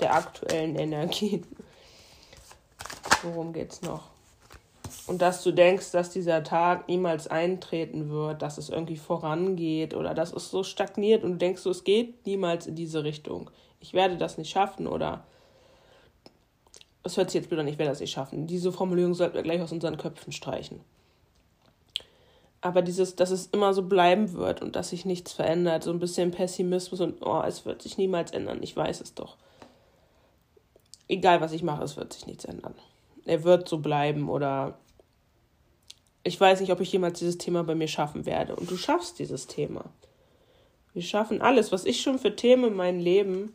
der 0.00 0.14
aktuellen 0.14 0.76
Energie. 0.76 1.42
Worum 3.22 3.52
geht's 3.52 3.82
noch? 3.82 4.10
Und 5.06 5.22
dass 5.22 5.42
du 5.44 5.52
denkst, 5.52 5.92
dass 5.92 6.10
dieser 6.10 6.42
Tag 6.42 6.88
niemals 6.88 7.28
eintreten 7.28 8.10
wird, 8.10 8.42
dass 8.42 8.58
es 8.58 8.70
irgendwie 8.70 8.96
vorangeht 8.96 9.94
oder 9.94 10.14
dass 10.14 10.32
es 10.32 10.50
so 10.50 10.64
stagniert 10.64 11.22
und 11.22 11.32
du 11.32 11.36
denkst, 11.38 11.62
so, 11.62 11.70
es 11.70 11.84
geht 11.84 12.26
niemals 12.26 12.66
in 12.66 12.74
diese 12.74 13.04
Richtung. 13.04 13.50
Ich 13.78 13.94
werde 13.94 14.16
das 14.16 14.36
nicht 14.36 14.50
schaffen 14.50 14.86
oder 14.86 15.24
es 17.04 17.16
hört 17.16 17.30
sich 17.30 17.40
jetzt 17.40 17.50
bitte 17.50 17.60
an, 17.60 17.68
ich 17.68 17.78
werde 17.78 17.92
das 17.92 18.00
nicht 18.00 18.10
schaffen. 18.10 18.48
Diese 18.48 18.72
Formulierung 18.72 19.14
sollten 19.14 19.34
wir 19.34 19.42
gleich 19.44 19.60
aus 19.60 19.70
unseren 19.70 19.96
Köpfen 19.96 20.32
streichen. 20.32 20.80
Aber 22.66 22.82
dieses, 22.82 23.14
dass 23.14 23.30
es 23.30 23.46
immer 23.46 23.72
so 23.74 23.82
bleiben 23.82 24.32
wird 24.32 24.60
und 24.60 24.74
dass 24.74 24.88
sich 24.88 25.04
nichts 25.04 25.32
verändert, 25.32 25.84
so 25.84 25.92
ein 25.92 26.00
bisschen 26.00 26.32
Pessimismus 26.32 27.00
und 27.00 27.24
oh, 27.24 27.40
es 27.46 27.64
wird 27.64 27.80
sich 27.80 27.96
niemals 27.96 28.32
ändern, 28.32 28.60
ich 28.60 28.76
weiß 28.76 29.00
es 29.00 29.14
doch. 29.14 29.36
Egal 31.06 31.40
was 31.40 31.52
ich 31.52 31.62
mache, 31.62 31.84
es 31.84 31.96
wird 31.96 32.12
sich 32.12 32.26
nichts 32.26 32.44
ändern. 32.44 32.74
Er 33.24 33.44
wird 33.44 33.68
so 33.68 33.78
bleiben 33.78 34.28
oder 34.28 34.80
ich 36.24 36.40
weiß 36.40 36.58
nicht, 36.58 36.72
ob 36.72 36.80
ich 36.80 36.90
jemals 36.90 37.20
dieses 37.20 37.38
Thema 37.38 37.62
bei 37.62 37.76
mir 37.76 37.86
schaffen 37.86 38.26
werde. 38.26 38.56
Und 38.56 38.68
du 38.68 38.76
schaffst 38.76 39.20
dieses 39.20 39.46
Thema. 39.46 39.84
Wir 40.92 41.02
schaffen 41.02 41.40
alles, 41.40 41.70
was 41.70 41.84
ich 41.84 42.00
schon 42.00 42.18
für 42.18 42.34
Themen 42.34 42.64
in 42.64 42.74
meinem 42.74 42.98
Leben 42.98 43.54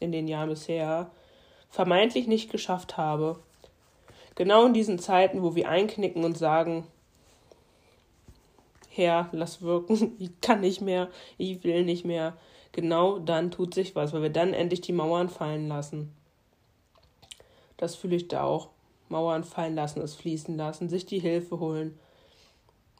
in 0.00 0.12
den 0.12 0.28
Jahren 0.28 0.50
bisher 0.50 1.10
vermeintlich 1.70 2.26
nicht 2.26 2.52
geschafft 2.52 2.98
habe. 2.98 3.38
Genau 4.34 4.66
in 4.66 4.74
diesen 4.74 4.98
Zeiten, 4.98 5.42
wo 5.42 5.54
wir 5.54 5.70
einknicken 5.70 6.26
und 6.26 6.36
sagen, 6.36 6.86
Herr, 8.94 9.28
lass 9.32 9.60
wirken, 9.62 10.14
ich 10.18 10.30
kann 10.40 10.60
nicht 10.60 10.80
mehr, 10.80 11.10
ich 11.36 11.64
will 11.64 11.84
nicht 11.84 12.04
mehr. 12.04 12.36
Genau 12.72 13.18
dann 13.18 13.50
tut 13.50 13.74
sich 13.74 13.94
was, 13.94 14.12
weil 14.12 14.22
wir 14.22 14.30
dann 14.30 14.52
endlich 14.52 14.80
die 14.80 14.92
Mauern 14.92 15.28
fallen 15.28 15.68
lassen. 15.68 16.12
Das 17.76 17.96
fühle 17.96 18.16
ich 18.16 18.28
da 18.28 18.44
auch. 18.44 18.68
Mauern 19.08 19.44
fallen 19.44 19.74
lassen, 19.74 20.00
es 20.00 20.14
fließen 20.14 20.56
lassen, 20.56 20.88
sich 20.88 21.06
die 21.06 21.18
Hilfe 21.18 21.60
holen. 21.60 21.98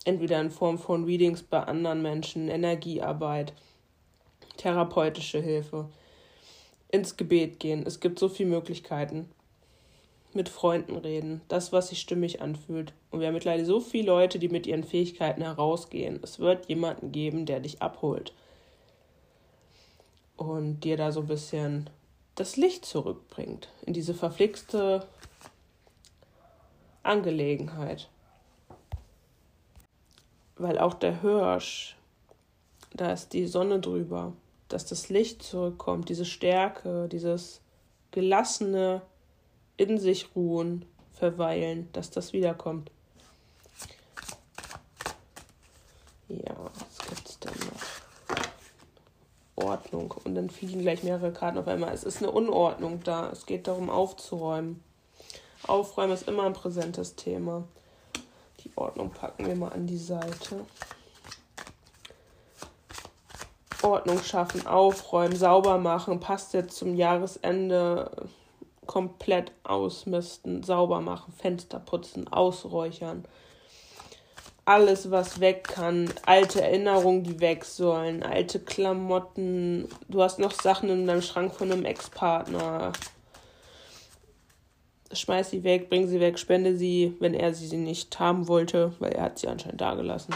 Entweder 0.05 0.41
in 0.41 0.51
Form 0.51 0.79
von 0.79 1.05
Readings 1.05 1.43
bei 1.43 1.61
anderen 1.61 2.03
Menschen, 2.03 2.49
Energiearbeit, 2.49 3.53
therapeutische 4.57 5.41
Hilfe, 5.41 5.89
ins 6.91 7.17
Gebet 7.17 7.59
gehen. 7.59 7.85
Es 7.87 8.01
gibt 8.01 8.19
so 8.19 8.29
viele 8.29 8.51
Möglichkeiten. 8.51 9.29
Mit 10.35 10.49
Freunden 10.49 10.97
reden, 10.97 11.43
das, 11.49 11.73
was 11.73 11.89
sich 11.89 12.01
stimmig 12.01 12.43
anfühlt. 12.43 12.93
Und 13.11 13.21
wir 13.21 13.29
haben 13.29 13.35
mittlerweile 13.35 13.65
so 13.65 13.81
viele 13.81 14.09
Leute, 14.09 14.39
die 14.39 14.49
mit 14.49 14.67
ihren 14.67 14.85
Fähigkeiten 14.85 15.43
herausgehen. 15.43 16.19
Es 16.23 16.41
wird 16.41 16.69
jemanden 16.69 17.13
geben, 17.13 17.47
der 17.47 17.61
dich 17.61 17.81
abholt 17.81 18.33
und 20.37 20.81
dir 20.81 20.97
da 20.97 21.13
so 21.13 21.21
ein 21.21 21.27
bisschen 21.27 21.91
das 22.35 22.57
Licht 22.57 22.85
zurückbringt 22.85 23.69
in 23.83 23.93
diese 23.93 24.15
verflixte 24.15 25.07
Angelegenheit. 27.03 28.09
Weil 30.57 30.79
auch 30.79 30.95
der 30.95 31.21
Hirsch, 31.21 31.97
da 32.93 33.13
ist 33.13 33.33
die 33.33 33.47
Sonne 33.47 33.81
drüber, 33.81 34.33
dass 34.69 34.87
das 34.87 35.09
Licht 35.09 35.43
zurückkommt, 35.43 36.09
diese 36.09 36.25
Stärke, 36.25 37.09
dieses 37.09 37.61
gelassene 38.11 39.03
in 39.77 39.99
sich 39.99 40.35
ruhen, 40.35 40.85
verweilen, 41.13 41.89
dass 41.93 42.11
das 42.11 42.33
wiederkommt. 42.33 42.91
Ja, 46.29 46.57
was 46.57 47.09
gibt's 47.09 47.39
denn 47.41 47.53
noch? 47.67 49.65
Ordnung. 49.65 50.15
Und 50.25 50.35
dann 50.35 50.51
fliegen 50.51 50.81
gleich 50.81 51.03
mehrere 51.03 51.33
Karten 51.33 51.59
auf 51.59 51.69
einmal. 51.69 51.93
Es 51.93 52.05
ist 52.05 52.19
eine 52.19 52.31
Unordnung 52.31 53.03
da. 53.05 53.31
Es 53.31 53.47
geht 53.47 53.67
darum, 53.67 53.91
aufzuräumen. 53.91 54.83
Aufräumen 55.67 56.13
ist 56.13 56.29
immer 56.29 56.45
ein 56.45 56.53
präsentes 56.53 57.15
Thema. 57.15 57.65
Die 58.61 58.71
Ordnung 58.77 59.11
packen 59.11 59.47
wir 59.47 59.55
mal 59.55 59.73
an 59.73 59.87
die 59.87 59.99
Seite. 59.99 60.67
Ordnung 63.83 64.23
schaffen, 64.23 64.67
aufräumen, 64.67 65.37
sauber 65.37 65.77
machen, 65.77 66.19
passt 66.19 66.55
jetzt 66.55 66.77
zum 66.77 66.95
Jahresende 66.95 68.29
komplett 68.87 69.53
ausmisten, 69.63 70.63
sauber 70.63 71.01
machen, 71.01 71.33
Fenster 71.33 71.79
putzen, 71.79 72.29
ausräuchern. 72.29 73.25
Alles, 74.67 75.11
was 75.11 75.41
weg 75.41 75.65
kann, 75.65 76.11
alte 76.25 76.63
Erinnerungen, 76.63 77.23
die 77.23 77.41
weg 77.41 77.65
sollen, 77.65 78.23
alte 78.23 78.61
Klamotten. 78.61 79.89
Du 80.09 80.23
hast 80.23 80.39
noch 80.39 80.53
Sachen 80.53 80.89
in 80.89 81.07
deinem 81.07 81.21
Schrank 81.21 81.55
von 81.55 81.71
einem 81.71 81.85
Ex-Partner 81.85 82.93
schmeiß 85.17 85.51
sie 85.51 85.65
weg, 85.65 85.89
bring 85.89 86.07
sie 86.07 86.21
weg, 86.21 86.39
spende 86.39 86.77
sie, 86.77 87.15
wenn 87.21 87.35
er 87.35 87.55
sie 87.55 87.77
nicht 87.77 88.19
haben 88.19 88.49
wollte, 88.49 88.93
weil 88.99 89.13
er 89.13 89.25
hat 89.25 89.39
sie 89.39 89.49
anscheinend 89.49 89.81
dagelassen. 89.81 90.35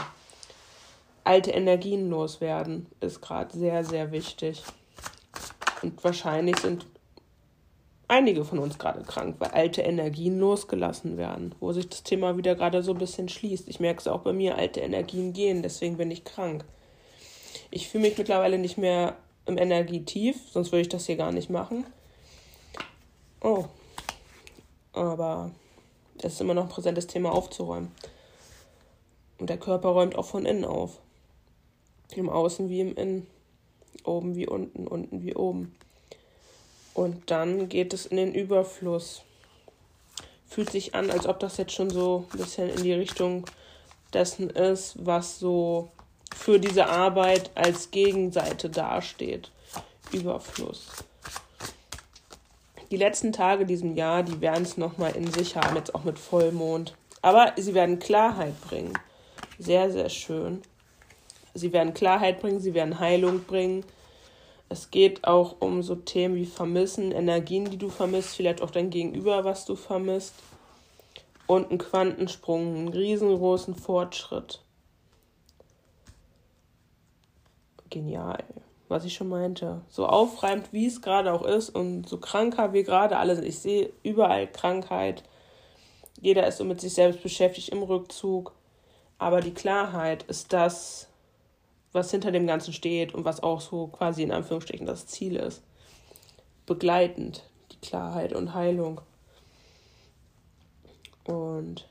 Alte 1.23 1.51
Energien 1.51 2.09
loswerden 2.09 2.87
ist 3.01 3.21
gerade 3.21 3.55
sehr, 3.57 3.83
sehr 3.83 4.11
wichtig. 4.11 4.63
Und 5.81 6.03
wahrscheinlich 6.03 6.57
sind 6.57 6.85
einige 8.09 8.43
von 8.43 8.59
uns 8.59 8.77
gerade 8.77 9.03
krank, 9.03 9.35
weil 9.39 9.51
alte 9.51 9.81
Energien 9.81 10.39
losgelassen 10.39 11.17
werden, 11.17 11.55
wo 11.59 11.71
sich 11.71 11.87
das 11.87 12.03
Thema 12.03 12.35
wieder 12.35 12.55
gerade 12.55 12.83
so 12.83 12.91
ein 12.91 12.97
bisschen 12.97 13.29
schließt. 13.29 13.69
Ich 13.69 13.79
merke 13.79 14.01
es 14.01 14.07
auch 14.07 14.21
bei 14.21 14.33
mir, 14.33 14.57
alte 14.57 14.81
Energien 14.81 15.31
gehen, 15.31 15.63
deswegen 15.63 15.95
bin 15.95 16.11
ich 16.11 16.25
krank. 16.25 16.65
Ich 17.71 17.87
fühle 17.87 18.07
mich 18.07 18.17
mittlerweile 18.17 18.57
nicht 18.57 18.77
mehr 18.77 19.15
im 19.45 19.57
Energietief, 19.57 20.37
sonst 20.51 20.71
würde 20.71 20.81
ich 20.81 20.89
das 20.89 21.05
hier 21.05 21.15
gar 21.15 21.31
nicht 21.31 21.49
machen. 21.49 21.85
Oh, 23.41 23.65
aber 24.91 25.51
es 26.17 26.33
ist 26.33 26.41
immer 26.41 26.53
noch 26.53 26.63
ein 26.63 26.69
präsentes 26.69 27.07
Thema 27.07 27.31
aufzuräumen. 27.31 27.91
Und 29.37 29.49
der 29.49 29.57
Körper 29.57 29.89
räumt 29.89 30.17
auch 30.17 30.25
von 30.25 30.45
innen 30.45 30.65
auf. 30.65 30.99
Im 32.15 32.29
Außen 32.29 32.69
wie 32.69 32.81
im 32.81 32.95
Innen. 32.95 33.27
Oben 34.03 34.35
wie 34.35 34.47
unten, 34.47 34.87
unten 34.87 35.23
wie 35.23 35.35
oben. 35.35 35.75
Und 36.99 37.31
dann 37.31 37.69
geht 37.69 37.93
es 37.93 38.05
in 38.05 38.17
den 38.17 38.33
Überfluss. 38.33 39.21
Fühlt 40.47 40.69
sich 40.69 40.95
an, 40.95 41.09
als 41.09 41.27
ob 41.27 41.39
das 41.39 41.55
jetzt 41.55 41.71
schon 41.71 41.89
so 41.89 42.25
ein 42.33 42.37
bisschen 42.37 42.69
in 42.69 42.83
die 42.83 42.91
Richtung 42.91 43.45
dessen 44.11 44.49
ist, 44.49 44.95
was 44.99 45.39
so 45.39 45.89
für 46.35 46.59
diese 46.59 46.87
Arbeit 46.87 47.51
als 47.55 47.91
Gegenseite 47.91 48.69
dasteht. 48.69 49.49
Überfluss 50.11 50.87
die 52.91 52.97
letzten 52.97 53.31
Tage 53.31 53.65
diesem 53.65 53.95
Jahr, 53.95 54.23
die 54.23 54.41
werden 54.41 54.63
es 54.63 54.77
nochmal 54.77 55.15
in 55.15 55.31
sich 55.31 55.55
haben, 55.55 55.75
jetzt 55.75 55.93
auch 55.93 56.03
mit 56.03 56.17
Vollmond. 56.17 56.95
Aber 57.21 57.53
sie 57.55 57.73
werden 57.73 57.99
Klarheit 57.99 58.59
bringen. 58.61 58.97
Sehr, 59.59 59.91
sehr 59.91 60.09
schön. 60.09 60.61
Sie 61.53 61.71
werden 61.71 61.93
Klarheit 61.93 62.41
bringen, 62.41 62.59
sie 62.59 62.73
werden 62.73 62.99
Heilung 62.99 63.43
bringen. 63.43 63.83
Es 64.71 64.91
geht 64.91 65.25
auch 65.25 65.57
um 65.59 65.81
so 65.81 65.95
Themen 65.95 66.35
wie 66.35 66.45
Vermissen, 66.45 67.11
Energien, 67.11 67.65
die 67.65 67.77
du 67.77 67.89
vermisst, 67.89 68.35
vielleicht 68.35 68.61
auch 68.61 68.69
dein 68.69 68.91
Gegenüber, 68.91 69.43
was 69.43 69.65
du 69.65 69.75
vermisst. 69.75 70.35
Und 71.47 71.69
einen 71.69 71.79
Quantensprung, 71.79 72.75
einen 72.75 72.87
riesengroßen 72.89 73.73
Fortschritt. 73.73 74.61
Genial, 77.89 78.43
was 78.87 79.05
ich 79.05 79.15
schon 79.15 79.29
meinte. 79.29 79.81
So 79.89 80.05
aufreimt, 80.05 80.71
wie 80.71 80.85
es 80.85 81.01
gerade 81.01 81.33
auch 81.33 81.41
ist 81.41 81.71
und 81.71 82.07
so 82.07 82.19
kranker 82.19 82.71
wie 82.71 82.83
gerade 82.83 83.17
alle 83.17 83.35
sind. 83.35 83.45
Ich 83.45 83.57
sehe 83.57 83.91
überall 84.03 84.45
Krankheit. 84.45 85.23
Jeder 86.21 86.45
ist 86.45 86.57
so 86.57 86.63
mit 86.63 86.79
sich 86.79 86.93
selbst 86.93 87.23
beschäftigt 87.23 87.69
im 87.69 87.81
Rückzug. 87.81 88.53
Aber 89.17 89.41
die 89.41 89.53
Klarheit 89.53 90.23
ist 90.23 90.53
das, 90.53 91.08
was 91.91 92.11
hinter 92.11 92.31
dem 92.31 92.47
Ganzen 92.47 92.73
steht 92.73 93.13
und 93.13 93.25
was 93.25 93.41
auch 93.41 93.61
so 93.61 93.87
quasi 93.87 94.23
in 94.23 94.31
Anführungsstrichen 94.31 94.85
das 94.85 95.07
Ziel 95.07 95.35
ist. 95.35 95.63
Begleitend 96.65 97.43
die 97.71 97.79
Klarheit 97.79 98.33
und 98.33 98.53
Heilung. 98.53 99.01
Und 101.23 101.87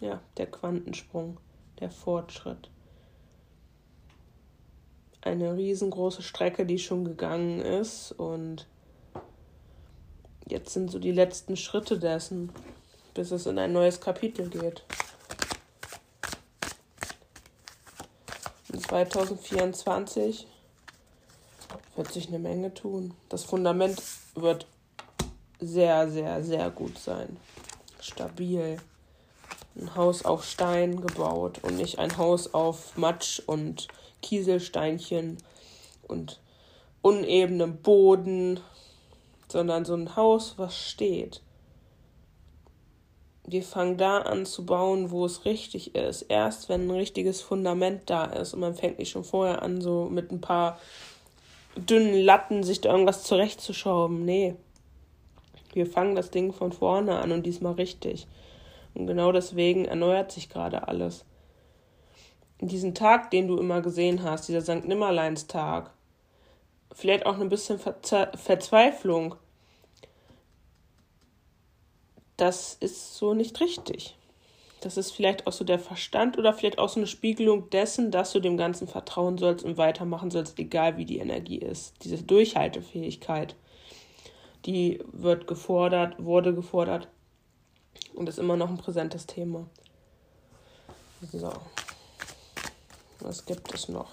ja, 0.00 0.20
der 0.36 0.46
Quantensprung, 0.46 1.38
der 1.80 1.90
Fortschritt. 1.90 2.70
Eine 5.20 5.56
riesengroße 5.56 6.22
Strecke, 6.22 6.66
die 6.66 6.78
schon 6.78 7.04
gegangen 7.04 7.60
ist 7.60 8.12
und 8.12 8.66
jetzt 10.46 10.74
sind 10.74 10.90
so 10.90 10.98
die 10.98 11.12
letzten 11.12 11.56
Schritte 11.56 11.98
dessen, 11.98 12.52
bis 13.14 13.30
es 13.30 13.46
in 13.46 13.58
ein 13.58 13.72
neues 13.72 14.00
Kapitel 14.00 14.50
geht. 14.50 14.84
2024 18.88 20.46
wird 21.96 22.12
sich 22.12 22.28
eine 22.28 22.38
Menge 22.38 22.74
tun. 22.74 23.14
Das 23.28 23.44
Fundament 23.44 24.00
wird 24.34 24.66
sehr, 25.60 26.10
sehr, 26.10 26.44
sehr 26.44 26.70
gut 26.70 26.98
sein. 26.98 27.36
Stabil. 28.00 28.76
Ein 29.76 29.94
Haus 29.96 30.24
auf 30.24 30.44
Stein 30.44 31.00
gebaut 31.00 31.58
und 31.62 31.76
nicht 31.76 31.98
ein 31.98 32.16
Haus 32.16 32.54
auf 32.54 32.96
Matsch 32.96 33.40
und 33.44 33.88
Kieselsteinchen 34.22 35.38
und 36.06 36.40
unebenem 37.02 37.78
Boden, 37.78 38.60
sondern 39.48 39.84
so 39.84 39.94
ein 39.94 40.14
Haus, 40.14 40.54
was 40.58 40.76
steht 40.78 41.42
wir 43.46 43.62
fangen 43.62 43.98
da 43.98 44.18
an 44.18 44.46
zu 44.46 44.64
bauen, 44.64 45.10
wo 45.10 45.24
es 45.26 45.44
richtig 45.44 45.94
ist. 45.94 46.22
Erst 46.22 46.68
wenn 46.68 46.86
ein 46.86 46.90
richtiges 46.90 47.42
Fundament 47.42 48.08
da 48.08 48.24
ist 48.24 48.54
und 48.54 48.60
man 48.60 48.74
fängt 48.74 48.98
nicht 48.98 49.10
schon 49.10 49.24
vorher 49.24 49.62
an, 49.62 49.80
so 49.80 50.08
mit 50.10 50.32
ein 50.32 50.40
paar 50.40 50.78
dünnen 51.76 52.14
Latten 52.14 52.62
sich 52.62 52.80
da 52.80 52.90
irgendwas 52.90 53.24
zurechtzuschrauben. 53.24 54.24
Nee. 54.24 54.54
Wir 55.72 55.86
fangen 55.86 56.14
das 56.14 56.30
Ding 56.30 56.52
von 56.52 56.72
vorne 56.72 57.18
an 57.18 57.32
und 57.32 57.44
diesmal 57.44 57.74
richtig. 57.74 58.26
Und 58.94 59.06
genau 59.06 59.32
deswegen 59.32 59.84
erneuert 59.84 60.32
sich 60.32 60.48
gerade 60.48 60.88
alles. 60.88 61.24
Diesen 62.60 62.94
Tag, 62.94 63.30
den 63.30 63.48
du 63.48 63.58
immer 63.58 63.82
gesehen 63.82 64.22
hast, 64.22 64.48
dieser 64.48 64.62
St. 64.62 64.86
Nimmerleins-Tag, 64.86 65.90
vielleicht 66.92 67.26
auch 67.26 67.38
ein 67.40 67.48
bisschen 67.48 67.78
Verzweiflung, 67.78 69.34
das 72.36 72.76
ist 72.80 73.16
so 73.16 73.34
nicht 73.34 73.60
richtig. 73.60 74.16
Das 74.80 74.98
ist 74.98 75.12
vielleicht 75.12 75.46
auch 75.46 75.52
so 75.52 75.64
der 75.64 75.78
Verstand 75.78 76.36
oder 76.36 76.52
vielleicht 76.52 76.78
auch 76.78 76.90
so 76.90 77.00
eine 77.00 77.06
Spiegelung 77.06 77.70
dessen, 77.70 78.10
dass 78.10 78.32
du 78.32 78.40
dem 78.40 78.58
Ganzen 78.58 78.86
vertrauen 78.86 79.38
sollst 79.38 79.64
und 79.64 79.78
weitermachen 79.78 80.30
sollst, 80.30 80.58
egal 80.58 80.98
wie 80.98 81.06
die 81.06 81.18
Energie 81.18 81.58
ist. 81.58 81.94
Diese 82.04 82.22
Durchhaltefähigkeit, 82.22 83.56
die 84.66 85.02
wird 85.10 85.46
gefordert, 85.46 86.22
wurde 86.22 86.54
gefordert 86.54 87.08
und 88.14 88.28
ist 88.28 88.38
immer 88.38 88.56
noch 88.56 88.68
ein 88.68 88.76
präsentes 88.76 89.26
Thema. 89.26 89.66
So. 91.32 91.52
Was 93.20 93.46
gibt 93.46 93.72
es 93.72 93.88
noch? 93.88 94.10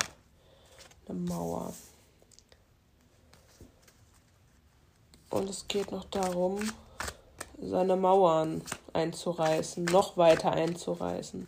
Eine 1.09 1.19
Mauer. 1.19 1.73
Und 5.31 5.49
es 5.49 5.67
geht 5.67 5.91
noch 5.91 6.05
darum, 6.05 6.59
seine 7.61 7.95
Mauern 7.95 8.61
einzureißen, 8.93 9.85
noch 9.85 10.17
weiter 10.17 10.51
einzureißen. 10.51 11.47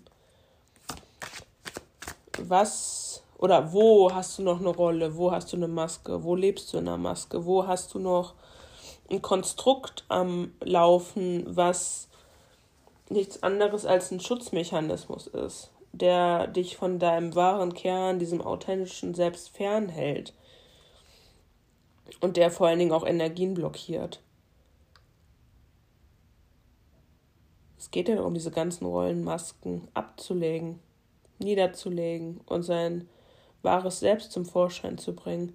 Was 2.39 3.23
oder 3.37 3.73
wo 3.73 4.13
hast 4.13 4.37
du 4.37 4.43
noch 4.43 4.59
eine 4.59 4.69
Rolle? 4.69 5.17
Wo 5.17 5.31
hast 5.31 5.51
du 5.51 5.57
eine 5.57 5.67
Maske? 5.67 6.23
Wo 6.23 6.35
lebst 6.35 6.71
du 6.73 6.77
in 6.77 6.87
einer 6.87 6.97
Maske? 6.97 7.45
Wo 7.45 7.67
hast 7.67 7.93
du 7.93 7.99
noch 7.99 8.35
ein 9.09 9.21
Konstrukt 9.21 10.05
am 10.07 10.53
Laufen, 10.61 11.43
was 11.47 12.07
nichts 13.09 13.43
anderes 13.43 13.85
als 13.85 14.11
ein 14.11 14.19
Schutzmechanismus 14.19 15.27
ist, 15.27 15.71
der 15.91 16.47
dich 16.47 16.77
von 16.77 16.99
deinem 16.99 17.35
wahren 17.35 17.73
Kern, 17.73 18.19
diesem 18.19 18.41
authentischen 18.41 19.13
Selbst 19.13 19.49
fernhält 19.49 20.33
und 22.21 22.37
der 22.37 22.49
vor 22.49 22.67
allen 22.67 22.79
Dingen 22.79 22.93
auch 22.93 23.05
Energien 23.05 23.53
blockiert. 23.53 24.21
Es 27.83 27.91
geht 27.91 28.07
ja 28.07 28.15
darum, 28.15 28.33
diese 28.33 28.49
ganzen 28.49 28.85
Rollenmasken 28.85 29.89
abzulegen, 29.93 30.79
niederzulegen 31.39 32.39
und 32.45 32.63
sein 32.63 33.09
wahres 33.61 33.99
Selbst 33.99 34.31
zum 34.31 34.45
Vorschein 34.45 34.97
zu 34.97 35.13
bringen. 35.13 35.53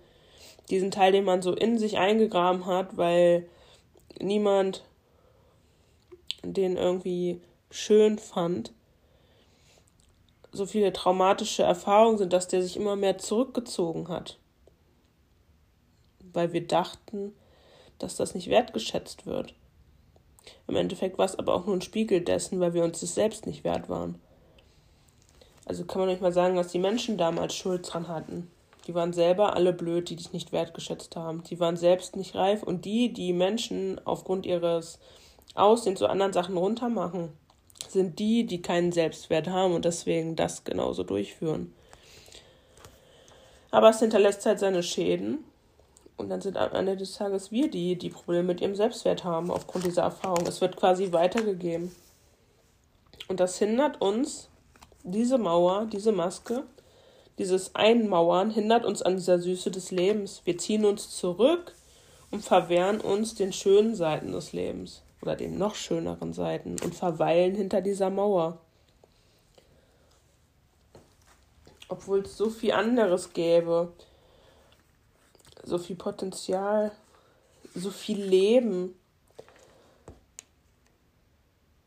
Diesen 0.68 0.90
Teil, 0.90 1.12
den 1.12 1.24
man 1.24 1.40
so 1.40 1.54
in 1.54 1.78
sich 1.78 1.96
eingegraben 1.96 2.66
hat, 2.66 2.98
weil 2.98 3.48
niemand 4.20 4.84
den 6.42 6.76
irgendwie 6.76 7.40
schön 7.70 8.18
fand. 8.18 8.74
So 10.52 10.66
viele 10.66 10.92
traumatische 10.92 11.62
Erfahrungen 11.62 12.18
sind, 12.18 12.34
dass 12.34 12.46
der 12.46 12.62
sich 12.62 12.76
immer 12.76 12.94
mehr 12.94 13.16
zurückgezogen 13.16 14.08
hat. 14.08 14.38
Weil 16.34 16.52
wir 16.52 16.66
dachten, 16.66 17.32
dass 17.98 18.16
das 18.16 18.34
nicht 18.34 18.50
wertgeschätzt 18.50 19.24
wird. 19.24 19.54
Im 20.66 20.76
Endeffekt 20.76 21.18
war 21.18 21.24
es 21.24 21.38
aber 21.38 21.54
auch 21.54 21.66
nur 21.66 21.76
ein 21.76 21.82
Spiegel 21.82 22.20
dessen, 22.20 22.60
weil 22.60 22.74
wir 22.74 22.84
uns 22.84 23.00
das 23.00 23.14
selbst 23.14 23.46
nicht 23.46 23.64
wert 23.64 23.88
waren. 23.88 24.16
Also 25.64 25.84
kann 25.84 26.00
man 26.00 26.08
euch 26.08 26.20
mal 26.20 26.32
sagen, 26.32 26.56
was 26.56 26.68
die 26.68 26.78
Menschen 26.78 27.18
damals 27.18 27.54
Schuld 27.54 27.92
dran 27.92 28.08
hatten. 28.08 28.50
Die 28.86 28.94
waren 28.94 29.12
selber 29.12 29.54
alle 29.54 29.74
blöd, 29.74 30.08
die 30.08 30.16
dich 30.16 30.32
nicht 30.32 30.50
wertgeschätzt 30.50 31.14
haben. 31.14 31.42
Die 31.42 31.60
waren 31.60 31.76
selbst 31.76 32.16
nicht 32.16 32.34
reif 32.34 32.62
und 32.62 32.86
die, 32.86 33.12
die 33.12 33.34
Menschen 33.34 34.00
aufgrund 34.06 34.46
ihres 34.46 34.98
Aussehens 35.54 35.98
zu 35.98 36.06
anderen 36.06 36.32
Sachen 36.32 36.56
runtermachen, 36.56 37.32
sind 37.88 38.18
die, 38.18 38.46
die 38.46 38.62
keinen 38.62 38.92
Selbstwert 38.92 39.48
haben 39.48 39.74
und 39.74 39.84
deswegen 39.84 40.36
das 40.36 40.64
genauso 40.64 41.02
durchführen. 41.02 41.74
Aber 43.70 43.90
es 43.90 43.98
hinterlässt 43.98 44.46
halt 44.46 44.58
seine 44.58 44.82
Schäden 44.82 45.44
und 46.18 46.28
dann 46.28 46.40
sind 46.40 46.56
am 46.56 46.72
Ende 46.72 46.96
des 46.96 47.14
Tages 47.14 47.50
wir 47.52 47.70
die, 47.70 47.96
die 47.96 48.10
Probleme 48.10 48.48
mit 48.48 48.60
ihrem 48.60 48.74
Selbstwert 48.74 49.24
haben 49.24 49.50
aufgrund 49.50 49.86
dieser 49.86 50.02
Erfahrung. 50.02 50.46
Es 50.46 50.60
wird 50.60 50.76
quasi 50.76 51.12
weitergegeben. 51.12 51.94
Und 53.28 53.40
das 53.40 53.58
hindert 53.58 54.00
uns, 54.00 54.48
diese 55.04 55.38
Mauer, 55.38 55.86
diese 55.86 56.12
Maske, 56.12 56.64
dieses 57.38 57.74
Einmauern 57.76 58.50
hindert 58.50 58.84
uns 58.84 59.00
an 59.00 59.16
dieser 59.16 59.38
Süße 59.38 59.70
des 59.70 59.92
Lebens. 59.92 60.42
Wir 60.44 60.58
ziehen 60.58 60.84
uns 60.84 61.16
zurück 61.16 61.72
und 62.32 62.42
verwehren 62.42 63.00
uns 63.00 63.36
den 63.36 63.52
schönen 63.52 63.94
Seiten 63.94 64.32
des 64.32 64.52
Lebens 64.52 65.02
oder 65.22 65.36
den 65.36 65.56
noch 65.56 65.76
schöneren 65.76 66.32
Seiten 66.32 66.76
und 66.82 66.96
verweilen 66.96 67.54
hinter 67.54 67.80
dieser 67.80 68.10
Mauer. 68.10 68.58
Obwohl 71.88 72.20
es 72.20 72.36
so 72.36 72.50
viel 72.50 72.72
anderes 72.72 73.32
gäbe, 73.32 73.92
so 75.68 75.78
viel 75.78 75.96
Potenzial, 75.96 76.92
so 77.74 77.90
viel 77.90 78.22
Leben. 78.22 78.98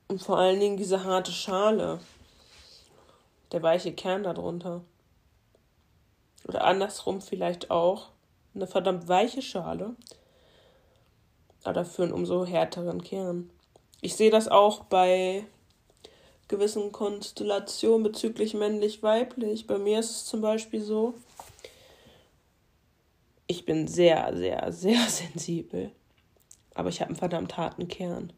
Und 0.08 0.22
vor 0.22 0.38
allen 0.38 0.60
Dingen 0.60 0.78
diese 0.78 1.04
harte 1.04 1.32
Schale, 1.32 2.00
der 3.52 3.64
weiche 3.64 3.94
Kern 3.94 4.24
darunter. 4.24 4.82
Oder 6.48 6.64
andersrum 6.64 7.22
vielleicht 7.22 7.72
auch 7.72 8.10
eine 8.54 8.68
verdammt 8.68 9.08
weiche 9.08 9.42
Schale, 9.42 9.96
aber 11.64 11.74
dafür 11.74 12.06
einen 12.06 12.14
umso 12.14 12.46
härteren 12.46 13.04
Kern. 13.04 13.50
Ich 14.02 14.16
sehe 14.16 14.32
das 14.32 14.48
auch 14.48 14.86
bei 14.86 15.46
gewissen 16.48 16.92
Konstellationen 16.92 18.04
bezüglich 18.04 18.54
männlich-weiblich. 18.54 19.68
Bei 19.68 19.78
mir 19.78 20.00
ist 20.00 20.10
es 20.10 20.26
zum 20.26 20.42
Beispiel 20.42 20.82
so, 20.82 21.14
ich 23.52 23.66
bin 23.66 23.88
sehr, 23.88 24.36
sehr, 24.36 24.72
sehr 24.72 25.02
sensibel. 25.08 25.92
aber 26.74 26.90
ich 26.90 27.02
habe 27.02 27.10
einen 27.10 27.18
verdammt 27.18 27.58
harten 27.58 27.88
Kern. 27.88 28.34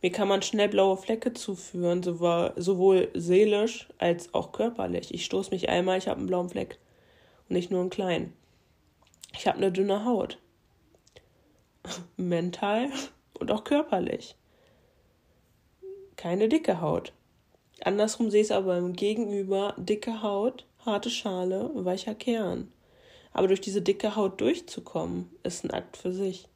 Mir 0.00 0.12
kann 0.12 0.28
man 0.28 0.42
schnell 0.42 0.68
blaue 0.68 0.96
Flecke 0.96 1.32
zuführen, 1.32 2.04
sowohl 2.04 3.10
seelisch 3.14 3.88
als 3.98 4.32
auch 4.32 4.52
körperlich. 4.52 5.12
Ich 5.12 5.24
stoße 5.24 5.50
mich 5.50 5.68
einmal, 5.68 5.98
ich 5.98 6.06
habe 6.06 6.18
einen 6.18 6.28
blauen 6.28 6.48
Fleck. 6.48 6.78
Und 7.48 7.56
nicht 7.56 7.72
nur 7.72 7.80
einen 7.80 7.90
kleinen. 7.90 8.32
Ich 9.34 9.48
habe 9.48 9.58
eine 9.58 9.72
dünne 9.72 10.04
Haut. 10.04 10.38
Mental 12.16 12.90
und 13.40 13.50
auch 13.50 13.64
körperlich. 13.64 14.36
Keine 16.14 16.48
dicke 16.48 16.80
Haut. 16.80 17.12
Andersrum 17.82 18.30
sehe 18.30 18.42
ich 18.42 18.48
es 18.48 18.52
aber 18.52 18.78
im 18.78 18.92
Gegenüber 18.92 19.74
dicke 19.78 20.22
Haut, 20.22 20.64
harte 20.86 21.10
Schale, 21.10 21.70
weicher 21.74 22.14
Kern. 22.14 22.70
Aber 23.32 23.48
durch 23.48 23.60
diese 23.60 23.82
dicke 23.82 24.16
Haut 24.16 24.40
durchzukommen, 24.40 25.30
ist 25.42 25.64
ein 25.64 25.70
Akt 25.70 25.96
für 25.96 26.12
sich 26.12 26.48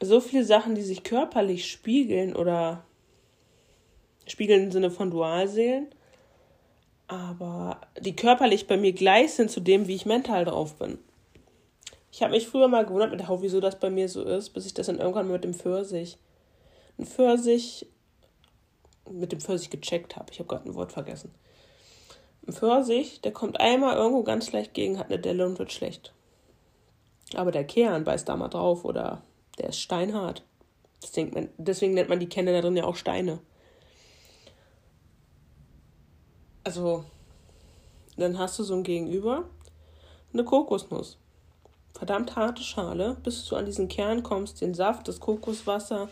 so 0.00 0.20
viele 0.20 0.44
Sachen, 0.44 0.74
die 0.74 0.82
sich 0.82 1.02
körperlich 1.02 1.70
spiegeln 1.70 2.36
oder 2.36 2.84
spiegeln 4.26 4.64
im 4.64 4.72
Sinne 4.72 4.90
von 4.90 5.10
Dualseelen, 5.10 5.88
aber 7.08 7.80
die 8.00 8.14
körperlich 8.14 8.66
bei 8.66 8.76
mir 8.76 8.92
gleich 8.92 9.32
sind 9.34 9.50
zu 9.50 9.60
dem, 9.60 9.88
wie 9.88 9.94
ich 9.94 10.06
mental 10.06 10.44
drauf 10.44 10.76
bin. 10.76 10.98
Ich 12.12 12.22
habe 12.22 12.32
mich 12.32 12.46
früher 12.46 12.68
mal 12.68 12.84
gewundert 12.84 13.10
mit 13.10 13.20
der 13.20 13.42
wieso 13.42 13.60
das 13.60 13.78
bei 13.78 13.90
mir 13.90 14.08
so 14.08 14.22
ist, 14.22 14.50
bis 14.50 14.66
ich 14.66 14.74
das 14.74 14.86
dann 14.86 14.98
irgendwann 14.98 15.30
mit 15.30 15.44
dem 15.44 15.54
Pfirsich, 15.54 16.18
ein 16.98 17.06
Pfirsich, 17.06 17.86
mit 19.10 19.32
dem 19.32 19.40
Pfirsich 19.40 19.70
gecheckt 19.70 20.16
habe. 20.16 20.30
Ich 20.32 20.38
habe 20.38 20.48
gerade 20.48 20.68
ein 20.68 20.74
Wort 20.74 20.92
vergessen. 20.92 21.30
Ein 22.48 22.54
Pfirsich, 22.54 23.20
der 23.20 23.32
kommt 23.32 23.60
einmal 23.60 23.96
irgendwo 23.96 24.22
ganz 24.22 24.52
leicht 24.52 24.72
gegen, 24.72 24.98
hat 24.98 25.08
eine 25.08 25.18
Delle 25.18 25.44
und 25.44 25.58
wird 25.58 25.70
schlecht. 25.70 26.14
Aber 27.34 27.52
der 27.52 27.64
Kern 27.64 28.04
beißt 28.04 28.26
da 28.26 28.36
mal 28.36 28.48
drauf 28.48 28.86
oder 28.86 29.20
der 29.58 29.68
ist 29.68 29.80
steinhart. 29.80 30.42
Man, 31.14 31.50
deswegen 31.58 31.92
nennt 31.92 32.08
man 32.08 32.20
die 32.20 32.28
Kerne 32.28 32.52
da 32.52 32.62
drin 32.62 32.76
ja 32.76 32.84
auch 32.84 32.96
Steine. 32.96 33.40
Also, 36.64 37.04
dann 38.16 38.38
hast 38.38 38.58
du 38.58 38.62
so 38.62 38.74
ein 38.74 38.82
Gegenüber, 38.82 39.44
eine 40.32 40.44
Kokosnuss. 40.44 41.18
Verdammt 41.92 42.34
harte 42.34 42.62
Schale, 42.62 43.18
bis 43.22 43.44
du 43.44 43.56
an 43.56 43.66
diesen 43.66 43.88
Kern 43.88 44.22
kommst, 44.22 44.62
den 44.62 44.72
Saft, 44.72 45.06
das 45.06 45.20
Kokoswasser, 45.20 46.08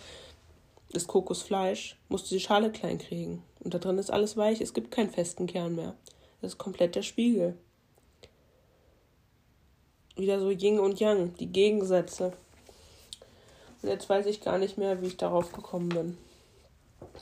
das 0.92 1.06
Kokosfleisch, 1.06 1.96
musst 2.10 2.30
du 2.30 2.34
die 2.34 2.40
Schale 2.42 2.70
klein 2.70 2.98
kriegen. 2.98 3.42
Und 3.60 3.72
da 3.72 3.78
drin 3.78 3.96
ist 3.96 4.10
alles 4.10 4.36
weich, 4.36 4.60
es 4.60 4.74
gibt 4.74 4.90
keinen 4.90 5.10
festen 5.10 5.46
Kern 5.46 5.74
mehr. 5.74 5.94
Das 6.46 6.52
ist 6.52 6.58
komplett 6.58 6.94
der 6.94 7.02
Spiegel. 7.02 7.58
Wieder 10.14 10.38
so 10.38 10.48
Yin 10.48 10.78
und 10.78 11.00
Yang, 11.00 11.34
die 11.40 11.48
Gegensätze. 11.48 12.34
Und 13.82 13.88
jetzt 13.88 14.08
weiß 14.08 14.26
ich 14.26 14.42
gar 14.42 14.56
nicht 14.56 14.78
mehr, 14.78 15.02
wie 15.02 15.08
ich 15.08 15.16
darauf 15.16 15.50
gekommen 15.50 15.88
bin. 15.88 16.18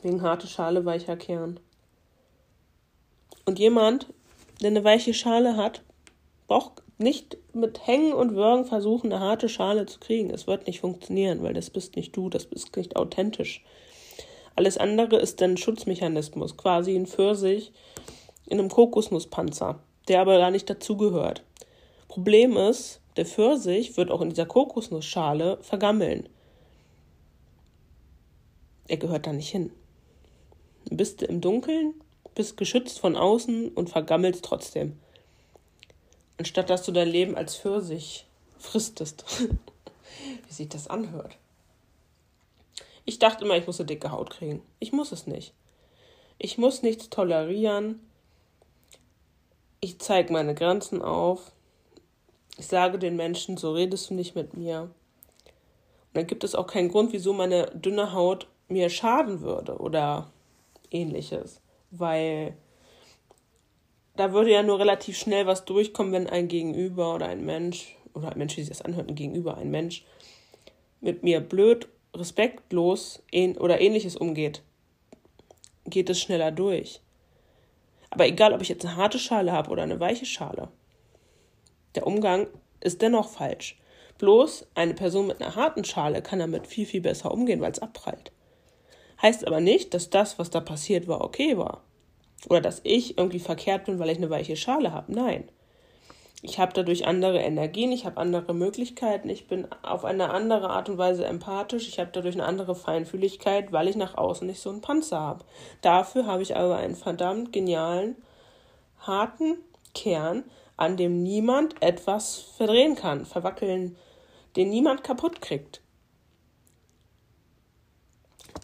Wegen 0.03 0.21
harte 0.21 0.47
Schale, 0.47 0.85
weicher 0.85 1.17
Kern. 1.17 1.59
Und 3.47 3.59
jemand, 3.59 4.13
der 4.61 4.69
eine 4.69 4.85
weiche 4.85 5.15
Schale 5.15 5.57
hat, 5.57 5.81
braucht 6.47 6.83
nicht 6.99 7.39
mit 7.55 7.87
Hängen 7.87 8.13
und 8.13 8.35
Würgen 8.35 8.67
versuchen, 8.67 9.11
eine 9.11 9.25
harte 9.25 9.49
Schale 9.49 9.87
zu 9.87 10.01
kriegen. 10.01 10.29
Es 10.29 10.47
wird 10.47 10.67
nicht 10.67 10.81
funktionieren, 10.81 11.43
weil 11.43 11.55
das 11.55 11.71
bist 11.71 11.97
nicht 11.97 12.15
du, 12.15 12.29
das 12.29 12.45
bist 12.45 12.77
nicht 12.77 12.97
authentisch. 12.97 13.65
Alles 14.55 14.77
andere 14.77 15.17
ist 15.17 15.41
ein 15.41 15.57
Schutzmechanismus, 15.57 16.59
quasi 16.59 16.95
ein 16.95 17.07
Pfirsich 17.07 17.73
in 18.47 18.59
einem 18.59 18.69
Kokosnusspanzer, 18.69 19.81
der 20.09 20.21
aber 20.21 20.39
gar 20.39 20.51
nicht 20.51 20.69
dazugehört. 20.69 21.43
Problem 22.09 22.57
ist, 22.57 23.01
der 23.17 23.27
Pfirsich 23.27 23.97
wird 23.97 24.11
auch 24.11 24.21
in 24.21 24.31
dieser 24.31 24.47
Kokosnussschale 24.47 25.59
vergammeln 25.63 26.29
er 28.87 28.97
gehört 28.97 29.27
da 29.27 29.33
nicht 29.33 29.51
hin. 29.51 29.71
Du 30.87 30.97
bist 30.97 31.23
im 31.23 31.41
Dunkeln, 31.41 31.95
bist 32.35 32.57
geschützt 32.57 32.99
von 32.99 33.17
außen 33.17 33.69
und 33.69 33.91
vergammelst 33.91 34.45
trotzdem. 34.45 34.99
Anstatt 36.37 36.69
dass 36.69 36.85
du 36.85 36.93
dein 36.93 37.09
Leben 37.09 37.37
als 37.37 37.57
Pfirsich 37.57 38.27
fristest. 38.59 39.25
Wie 40.47 40.53
sich 40.53 40.69
das 40.69 40.89
anhört. 40.89 41.39
Ich 43.05 43.19
dachte 43.19 43.45
immer, 43.45 43.57
ich 43.57 43.67
muss 43.67 43.81
eine 43.81 43.87
dicke 43.87 44.11
Haut 44.11 44.31
kriegen. 44.31 44.63
Ich 44.81 44.93
muss 44.93 45.13
es 45.13 45.27
nicht. 45.27 45.55
Ich 46.39 46.59
muss 46.59 46.83
nichts 46.83 47.11
tolerieren. 47.11 48.01
Ich 49.85 49.99
zeige 49.99 50.33
meine 50.33 50.55
Grenzen 50.55 51.03
auf. 51.03 51.53
Ich 52.57 52.69
sage 52.69 52.99
den 52.99 53.17
Menschen, 53.17 53.59
so 53.59 53.75
redest 53.75 54.09
du 54.09 54.15
nicht 54.15 54.35
mit 54.35 54.57
mir. 54.57 54.85
Und 54.85 54.91
dann 56.15 56.27
gibt 56.27 56.43
es 56.43 56.55
auch 56.55 56.67
keinen 56.67 56.89
Grund, 56.89 57.13
wieso 57.13 57.35
meine 57.35 57.67
dünne 57.67 58.15
Haut 58.15 58.49
mir 58.69 58.89
schaden 58.89 59.43
würde 59.43 59.77
oder 59.77 60.33
ähnliches, 60.91 61.61
weil 61.91 62.57
da 64.17 64.33
würde 64.33 64.53
ja 64.53 64.63
nur 64.63 64.79
relativ 64.79 65.19
schnell 65.19 65.47
was 65.47 65.67
durchkommen, 65.67 66.15
wenn 66.15 66.31
ein 66.31 66.49
Gegenüber 66.49 67.15
oder 67.15 67.27
ein 67.27 67.45
Mensch 67.45 67.95
oder 68.15 68.33
ein 68.33 68.39
Mensch, 68.39 68.57
wie 68.57 68.63
sich 68.63 68.71
das 68.71 68.81
anhört, 68.81 69.11
ein 69.11 69.17
Gegenüber, 69.17 69.59
ein 69.59 69.71
Mensch 69.71 70.07
mit 71.03 71.23
mir 71.23 71.41
blöd, 71.41 71.89
respektlos 72.17 73.23
oder 73.59 73.83
ähnliches 73.83 74.17
umgeht, 74.17 74.63
geht 75.85 76.09
es 76.09 76.23
schneller 76.23 76.53
durch. 76.53 77.03
Aber 78.15 78.27
egal, 78.27 78.53
ob 78.53 78.63
ich 78.63 78.69
jetzt 78.69 78.87
eine 78.87 78.97
harte 78.97 79.19
Schale 79.19 79.51
habe 79.51 79.71
oder 79.71 79.83
eine 79.83 79.99
weiche 79.99 80.25
Schale, 80.25 80.69
der 81.97 82.07
Umgang 82.07 82.47
ist 82.81 83.03
dennoch 83.03 83.29
falsch. 83.29 83.77
Bloß 84.19 84.69
eine 84.77 84.95
Person 84.95 85.27
mit 85.27 85.43
einer 85.43 85.57
harten 85.57 85.85
Schale 85.85 86.23
kann 86.23 86.39
damit 86.39 86.69
viel, 86.69 86.87
viel 86.87 87.01
besser 87.01 87.33
umgehen, 87.33 87.61
weil 87.61 87.73
es 87.73 87.81
abprallt. 87.81 88.31
Heißt 89.21 89.47
aber 89.47 89.61
nicht, 89.61 89.95
dass 89.95 90.11
das, 90.11 90.39
was 90.39 90.51
da 90.51 90.61
passiert 90.61 91.09
war, 91.09 91.23
okay 91.23 91.59
war. 91.59 91.83
Oder 92.49 92.61
dass 92.61 92.81
ich 92.85 93.19
irgendwie 93.19 93.41
verkehrt 93.41 93.87
bin, 93.87 93.99
weil 93.99 94.11
ich 94.11 94.19
eine 94.19 94.31
weiche 94.31 94.55
Schale 94.55 94.93
habe. 94.93 95.13
Nein. 95.13 95.49
Ich 96.47 96.59
habe 96.59 96.75
dadurch 96.75 97.07
andere 97.07 97.39
Energien, 97.39 97.91
ich 97.91 98.05
habe 98.05 98.19
andere 98.19 98.53
Möglichkeiten, 98.53 99.31
ich 99.31 99.49
bin 99.49 99.67
auf 99.81 100.05
eine 100.05 100.29
andere 100.29 100.69
Art 100.69 100.91
und 100.91 100.99
Weise 100.99 101.25
empathisch, 101.25 101.89
ich 101.89 101.99
habe 101.99 102.11
dadurch 102.13 102.35
eine 102.35 102.45
andere 102.45 102.75
Feinfühligkeit, 102.75 103.73
weil 103.73 103.89
ich 103.89 103.97
nach 103.97 104.19
außen 104.19 104.47
nicht 104.47 104.61
so 104.61 104.69
einen 104.69 104.83
Panzer 104.83 105.19
habe. 105.19 105.45
Dafür 105.81 106.27
habe 106.27 106.43
ich 106.43 106.55
aber 106.55 106.77
einen 106.77 106.97
verdammt 106.97 107.55
genialen, 107.55 108.17
harten 108.99 109.57
Kern, 109.95 110.45
an 110.77 110.99
dem 110.99 111.23
niemand 111.23 111.83
etwas 111.83 112.37
verdrehen 112.59 112.95
kann, 112.95 113.25
verwackeln, 113.25 113.97
den 114.55 114.69
niemand 114.69 115.03
kaputt 115.03 115.41
kriegt. 115.41 115.81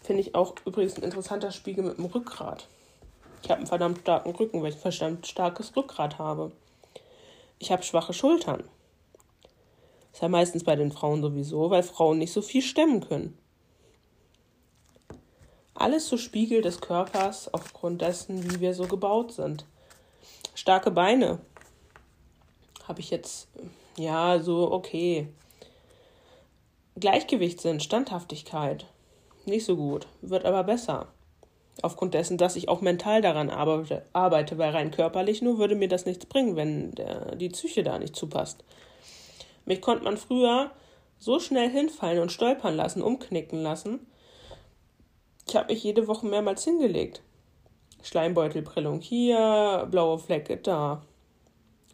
Finde 0.03 0.21
ich 0.21 0.35
auch 0.35 0.55
übrigens 0.67 0.99
ein 0.99 1.03
interessanter 1.03 1.51
Spiegel 1.51 1.85
mit 1.85 1.97
dem 1.97 2.05
Rückgrat. 2.05 2.69
Ich 3.43 3.49
habe 3.49 3.61
einen 3.61 3.69
verdammt 3.69 4.01
starken 4.01 4.33
Rücken, 4.33 4.61
weil 4.61 4.69
ich 4.69 4.77
ein 4.77 4.93
verdammt 4.93 5.27
starkes 5.27 5.75
Rückgrat 5.75 6.19
habe. 6.19 6.53
Ich 7.61 7.71
habe 7.71 7.85
schwache 7.85 8.13
Schultern. 8.13 8.65
Das 10.11 10.15
ist 10.15 10.23
ja 10.23 10.29
meistens 10.29 10.65
bei 10.65 10.75
den 10.75 10.91
Frauen 10.91 11.23
sowieso, 11.23 11.71
weil 11.71 11.85
Frauen 11.85 12.19
nicht 12.19 12.33
so 12.33 12.43
viel 12.43 12.63
stemmen 12.63 13.01
können. 13.01 13.39
Alles 15.75 16.09
so 16.09 16.17
Spiegel 16.17 16.63
des 16.63 16.81
Körpers 16.81 17.55
aufgrund 17.55 18.03
dessen, 18.03 18.51
wie 18.51 18.59
wir 18.59 18.75
so 18.75 18.89
gebaut 18.89 19.31
sind. 19.31 19.65
Starke 20.55 20.91
Beine. 20.91 21.39
Habe 22.89 22.99
ich 22.99 23.11
jetzt, 23.11 23.47
ja, 23.97 24.41
so 24.41 24.73
okay. 24.73 25.29
Gleichgewichtssinn, 26.97 27.79
Standhaftigkeit 27.79 28.85
nicht 29.47 29.65
so 29.65 29.77
gut, 29.77 30.07
wird 30.23 30.45
aber 30.45 30.65
besser. 30.65 31.09
Aufgrund 31.83 32.15
dessen, 32.15 32.37
dass 32.37 32.57
ich 32.57 32.69
auch 32.69 32.81
mental 32.81 33.23
daran 33.23 33.49
arbeite, 33.49 34.05
arbeite 34.13 34.59
weil 34.59 34.73
rein 34.73 34.91
körperlich 34.91 35.41
nur 35.41 35.59
würde 35.59 35.75
mir 35.75 35.89
das 35.89 36.05
nichts 36.05 36.27
bringen, 36.27 36.57
wenn 36.57 36.93
der, 36.93 37.37
die 37.37 37.49
Psyche 37.49 37.83
da 37.83 37.99
nicht 37.99 38.17
zupasst. 38.17 38.63
Mich 39.65 39.81
konnte 39.81 40.05
man 40.05 40.17
früher 40.17 40.71
so 41.19 41.39
schnell 41.39 41.71
hinfallen 41.71 42.21
und 42.21 42.33
stolpern 42.33 42.77
lassen, 42.77 43.03
umknicken 43.03 43.63
lassen. 43.63 44.07
Ich 45.47 45.57
habe 45.57 45.73
mich 45.73 45.83
jede 45.83 46.07
Woche 46.07 46.27
mehrmals 46.27 46.65
hingelegt. 46.65 47.23
Schleimbeutelprellung 48.03 49.01
hier, 49.01 49.87
blaue 49.91 50.19
Flecke 50.19 50.57
da. 50.57 51.03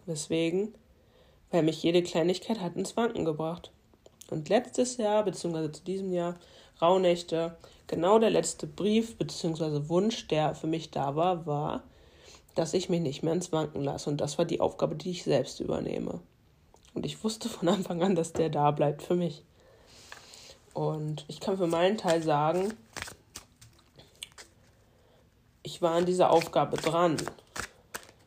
Weswegen? 0.07 0.75
Weil 1.51 1.62
mich 1.62 1.83
jede 1.83 2.03
Kleinigkeit 2.03 2.61
hat 2.61 2.77
ins 2.77 2.97
Wanken 2.97 3.25
gebracht. 3.25 3.71
Und 4.31 4.49
letztes 4.49 4.97
Jahr, 4.97 5.25
beziehungsweise 5.25 5.73
zu 5.73 5.85
diesem 5.85 6.12
Jahr, 6.12 6.37
Rauhnächte, 6.81 7.57
genau 7.87 8.18
der 8.18 8.31
letzte 8.31 8.66
Brief 8.66 9.16
bzw. 9.16 9.88
Wunsch, 9.88 10.29
der 10.29 10.55
für 10.55 10.66
mich 10.66 10.90
da 10.90 11.16
war, 11.16 11.46
war, 11.46 11.83
dass 12.55 12.75
ich 12.75 12.88
mich 12.88 13.01
nicht 13.01 13.22
mehr 13.22 13.35
ins 13.35 13.53
Wanken 13.53 13.83
lasse. 13.83 14.11
Und 14.11 14.20
das 14.20 14.38
war 14.38 14.44
die 14.44 14.61
Aufgabe, 14.61 14.96
die 14.96 15.11
ich 15.11 15.25
selbst 15.25 15.61
übernehme. 15.61 16.20
Und 16.94 17.05
ich 17.05 17.22
wusste 17.22 17.49
von 17.49 17.68
Anfang 17.68 18.03
an, 18.03 18.14
dass 18.14 18.33
der 18.33 18.49
da 18.49 18.70
bleibt 18.70 19.03
für 19.03 19.14
mich. 19.14 19.42
Und 20.72 21.25
ich 21.29 21.40
kann 21.40 21.59
für 21.59 21.66
meinen 21.66 21.99
Teil 21.99 22.22
sagen, 22.22 22.72
ich 25.62 25.83
war 25.83 25.92
an 25.92 26.07
dieser 26.07 26.31
Aufgabe 26.31 26.77
dran. 26.77 27.16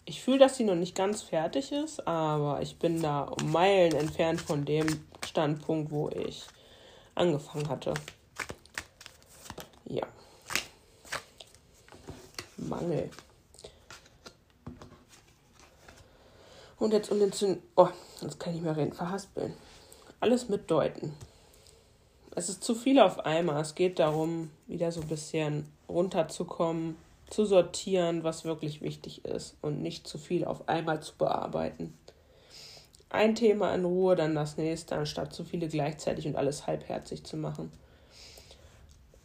Ich 0.05 0.21
fühle, 0.21 0.39
dass 0.39 0.57
sie 0.57 0.63
noch 0.63 0.75
nicht 0.75 0.95
ganz 0.95 1.21
fertig 1.21 1.71
ist, 1.71 2.07
aber 2.07 2.61
ich 2.61 2.77
bin 2.77 3.01
da 3.01 3.21
um 3.21 3.51
Meilen 3.51 3.93
entfernt 3.93 4.41
von 4.41 4.65
dem 4.65 4.87
Standpunkt, 5.25 5.91
wo 5.91 6.09
ich 6.09 6.45
angefangen 7.15 7.69
hatte. 7.69 7.93
Ja. 9.89 10.07
Mangel. 12.57 13.09
Und 16.77 16.93
jetzt 16.93 17.11
um 17.11 17.19
den 17.19 17.33
zu. 17.33 17.61
Oh, 17.75 17.89
jetzt 18.21 18.39
kann 18.39 18.55
ich 18.55 18.61
mehr 18.61 18.77
reden. 18.77 18.93
Verhaspeln. 18.93 19.53
Alles 20.19 20.47
mitdeuten. 20.47 21.13
Es 22.35 22.49
ist 22.49 22.63
zu 22.63 22.75
viel 22.75 22.99
auf 22.99 23.25
einmal. 23.25 23.61
Es 23.61 23.75
geht 23.75 23.99
darum, 23.99 24.51
wieder 24.67 24.91
so 24.91 25.01
ein 25.01 25.07
bisschen 25.07 25.65
runterzukommen, 25.89 26.95
zu 27.29 27.45
sortieren, 27.45 28.23
was 28.23 28.45
wirklich 28.45 28.81
wichtig 28.81 29.25
ist 29.25 29.57
und 29.61 29.81
nicht 29.81 30.07
zu 30.07 30.17
viel 30.17 30.45
auf 30.45 30.69
einmal 30.69 31.01
zu 31.01 31.15
bearbeiten. 31.17 31.97
Ein 33.09 33.33
Thema 33.33 33.73
in 33.73 33.85
Ruhe, 33.85 34.15
dann 34.15 34.35
das 34.35 34.57
nächste, 34.57 34.95
anstatt 34.95 35.33
zu 35.33 35.43
viele 35.43 35.67
gleichzeitig 35.67 36.27
und 36.27 36.35
alles 36.35 36.67
halbherzig 36.67 37.23
zu 37.23 37.37
machen. 37.37 37.71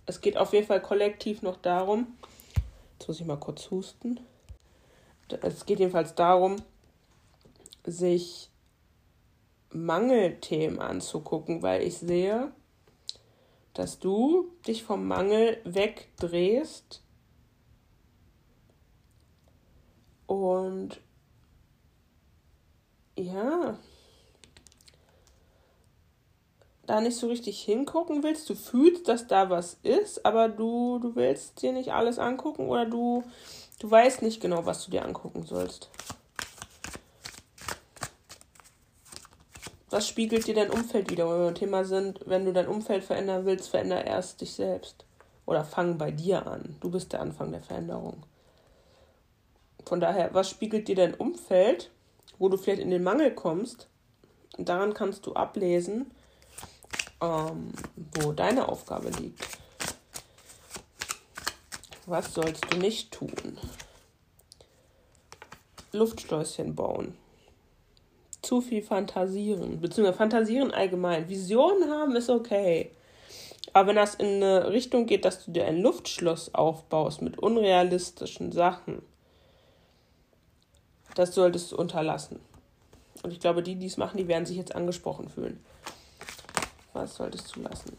Es 0.06 0.20
geht 0.20 0.36
auf 0.36 0.52
jeden 0.52 0.66
Fall 0.66 0.82
kollektiv 0.82 1.42
noch 1.42 1.56
darum, 1.56 2.16
jetzt 2.98 3.08
muss 3.08 3.20
ich 3.20 3.26
mal 3.26 3.38
kurz 3.38 3.70
husten. 3.70 4.20
Es 5.40 5.64
geht 5.64 5.80
jedenfalls 5.80 6.14
darum, 6.14 6.56
sich 7.84 8.50
Mangelthemen 9.70 10.80
anzugucken, 10.80 11.62
weil 11.62 11.82
ich 11.82 11.98
sehe, 11.98 12.52
dass 13.72 13.98
du 13.98 14.52
dich 14.66 14.84
vom 14.84 15.06
Mangel 15.06 15.60
wegdrehst 15.64 17.02
und 20.26 21.00
ja, 23.16 23.78
da 26.86 27.00
nicht 27.00 27.16
so 27.16 27.28
richtig 27.28 27.60
hingucken 27.62 28.22
willst. 28.22 28.48
Du 28.48 28.54
fühlst, 28.54 29.08
dass 29.08 29.26
da 29.26 29.50
was 29.50 29.78
ist, 29.82 30.24
aber 30.26 30.48
du, 30.48 30.98
du 30.98 31.16
willst 31.16 31.62
dir 31.62 31.72
nicht 31.72 31.92
alles 31.92 32.18
angucken 32.18 32.68
oder 32.68 32.86
du, 32.86 33.24
du 33.78 33.90
weißt 33.90 34.22
nicht 34.22 34.40
genau, 34.40 34.66
was 34.66 34.84
du 34.84 34.90
dir 34.90 35.04
angucken 35.04 35.44
sollst. 35.44 35.90
Was 39.90 40.08
spiegelt 40.08 40.46
dir 40.46 40.54
dein 40.54 40.70
Umfeld 40.70 41.10
wieder? 41.10 41.28
Wenn 41.28 41.38
wir 41.38 41.44
beim 41.46 41.54
Thema 41.54 41.84
sind, 41.84 42.20
wenn 42.26 42.44
du 42.44 42.52
dein 42.52 42.66
Umfeld 42.66 43.04
verändern 43.04 43.46
willst, 43.46 43.68
veränder 43.68 44.04
erst 44.04 44.40
dich 44.40 44.52
selbst. 44.52 45.04
Oder 45.46 45.64
fang 45.64 45.98
bei 45.98 46.10
dir 46.10 46.46
an. 46.46 46.76
Du 46.80 46.90
bist 46.90 47.12
der 47.12 47.20
Anfang 47.20 47.52
der 47.52 47.62
Veränderung. 47.62 48.24
Von 49.86 50.00
daher, 50.00 50.34
was 50.34 50.50
spiegelt 50.50 50.88
dir 50.88 50.96
dein 50.96 51.14
Umfeld, 51.14 51.90
wo 52.38 52.48
du 52.48 52.56
vielleicht 52.56 52.82
in 52.82 52.90
den 52.90 53.04
Mangel 53.04 53.32
kommst? 53.32 53.88
Und 54.56 54.68
daran 54.68 54.94
kannst 54.94 55.26
du 55.26 55.34
ablesen, 55.34 56.10
ähm, 57.24 57.72
wo 58.14 58.32
deine 58.32 58.68
Aufgabe 58.68 59.10
liegt. 59.10 59.44
Was 62.06 62.34
sollst 62.34 62.64
du 62.70 62.78
nicht 62.78 63.12
tun? 63.12 63.58
Luftschlösschen 65.92 66.74
bauen 66.74 67.16
zu 68.44 68.60
viel 68.60 68.82
fantasieren, 68.82 69.80
beziehungsweise 69.80 70.16
fantasieren 70.16 70.70
allgemein. 70.70 71.28
Visionen 71.28 71.90
haben 71.90 72.14
ist 72.14 72.30
okay. 72.30 72.90
Aber 73.72 73.88
wenn 73.88 73.96
das 73.96 74.14
in 74.14 74.26
eine 74.26 74.70
Richtung 74.70 75.06
geht, 75.06 75.24
dass 75.24 75.44
du 75.44 75.50
dir 75.50 75.64
ein 75.64 75.80
Luftschloss 75.80 76.54
aufbaust 76.54 77.22
mit 77.22 77.38
unrealistischen 77.38 78.52
Sachen, 78.52 79.02
das 81.14 81.34
solltest 81.34 81.72
du 81.72 81.76
unterlassen. 81.76 82.38
Und 83.22 83.32
ich 83.32 83.40
glaube, 83.40 83.62
die, 83.62 83.76
die 83.76 83.86
es 83.86 83.96
machen, 83.96 84.18
die 84.18 84.28
werden 84.28 84.46
sich 84.46 84.56
jetzt 84.56 84.74
angesprochen 84.74 85.28
fühlen. 85.28 85.64
Was 86.94 87.16
solltest 87.16 87.54
du 87.54 87.60
lassen? 87.60 87.96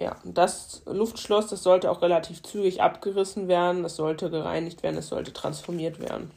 Ja, 0.00 0.16
das 0.24 0.82
Luftschloss, 0.84 1.46
das 1.46 1.62
sollte 1.62 1.90
auch 1.90 2.02
relativ 2.02 2.42
zügig 2.42 2.82
abgerissen 2.82 3.48
werden, 3.48 3.84
es 3.84 3.96
sollte 3.96 4.28
gereinigt 4.30 4.82
werden, 4.82 4.98
es 4.98 5.08
sollte 5.08 5.32
transformiert 5.32 6.00
werden 6.00 6.30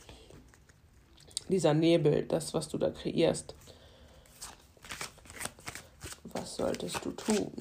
dieser 1.50 1.74
Nebel, 1.74 2.26
das, 2.26 2.54
was 2.54 2.70
du 2.70 2.78
da 2.78 2.92
kreierst. 2.92 3.56
Was 6.24 6.56
solltest 6.56 7.04
du 7.04 7.12
tun? 7.12 7.52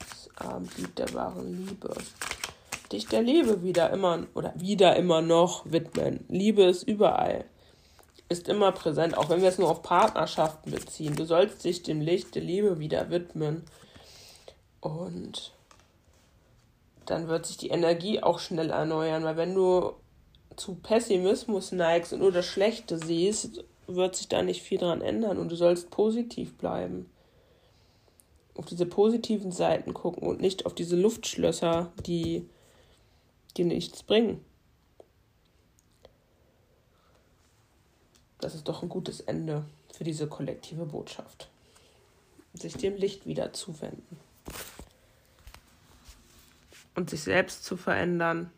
Das 0.00 0.28
Abendlied 0.36 0.98
der 0.98 1.14
wahren 1.14 1.66
Liebe. 1.66 1.94
Dich 2.92 3.06
der 3.06 3.22
Liebe 3.22 3.62
wieder 3.62 3.90
immer 3.90 4.26
oder 4.34 4.52
wieder 4.56 4.96
immer 4.96 5.22
noch 5.22 5.64
widmen. 5.70 6.24
Liebe 6.28 6.64
ist 6.64 6.82
überall. 6.82 7.44
Ist 8.28 8.48
immer 8.48 8.72
präsent, 8.72 9.16
auch 9.16 9.28
wenn 9.28 9.42
wir 9.42 9.48
es 9.48 9.58
nur 9.58 9.70
auf 9.70 9.82
Partnerschaften 9.82 10.70
beziehen. 10.70 11.14
Du 11.14 11.24
sollst 11.24 11.64
dich 11.64 11.82
dem 11.82 12.00
Licht 12.00 12.34
der 12.34 12.42
Liebe 12.42 12.78
wieder 12.78 13.10
widmen. 13.10 13.64
Und 14.80 15.52
dann 17.06 17.28
wird 17.28 17.46
sich 17.46 17.56
die 17.56 17.70
Energie 17.70 18.22
auch 18.22 18.38
schnell 18.38 18.70
erneuern, 18.70 19.24
weil 19.24 19.36
wenn 19.36 19.54
du 19.54 19.92
zu 20.56 20.74
Pessimismus 20.74 21.72
neigst 21.72 22.12
und 22.12 22.20
nur 22.20 22.32
das 22.32 22.46
Schlechte 22.46 22.98
siehst, 22.98 23.64
wird 23.86 24.16
sich 24.16 24.28
da 24.28 24.42
nicht 24.42 24.62
viel 24.62 24.78
dran 24.78 25.00
ändern 25.00 25.38
und 25.38 25.50
du 25.50 25.56
sollst 25.56 25.90
positiv 25.90 26.56
bleiben. 26.56 27.10
Auf 28.56 28.66
diese 28.66 28.86
positiven 28.86 29.52
Seiten 29.52 29.94
gucken 29.94 30.28
und 30.28 30.40
nicht 30.40 30.66
auf 30.66 30.74
diese 30.74 30.96
Luftschlösser, 30.96 31.92
die 32.06 32.48
die 33.52 33.64
nichts 33.64 34.02
bringen. 34.02 34.44
Das 38.40 38.54
ist 38.54 38.68
doch 38.68 38.82
ein 38.82 38.88
gutes 38.88 39.20
Ende 39.20 39.64
für 39.92 40.04
diese 40.04 40.26
kollektive 40.26 40.86
Botschaft. 40.86 41.50
Sich 42.54 42.74
dem 42.74 42.96
Licht 42.96 43.26
wieder 43.26 43.52
zuwenden. 43.52 44.18
Und 46.94 47.10
sich 47.10 47.22
selbst 47.22 47.64
zu 47.64 47.76
verändern, 47.76 48.50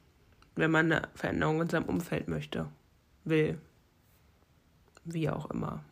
wenn 0.55 0.71
man 0.71 0.91
eine 0.91 1.09
Veränderung 1.15 1.63
in 1.63 1.69
seinem 1.69 1.89
Umfeld 1.89 2.29
möchte, 2.29 2.69
will, 3.25 3.61
wie 5.05 5.29
auch 5.29 5.51
immer. 5.51 5.85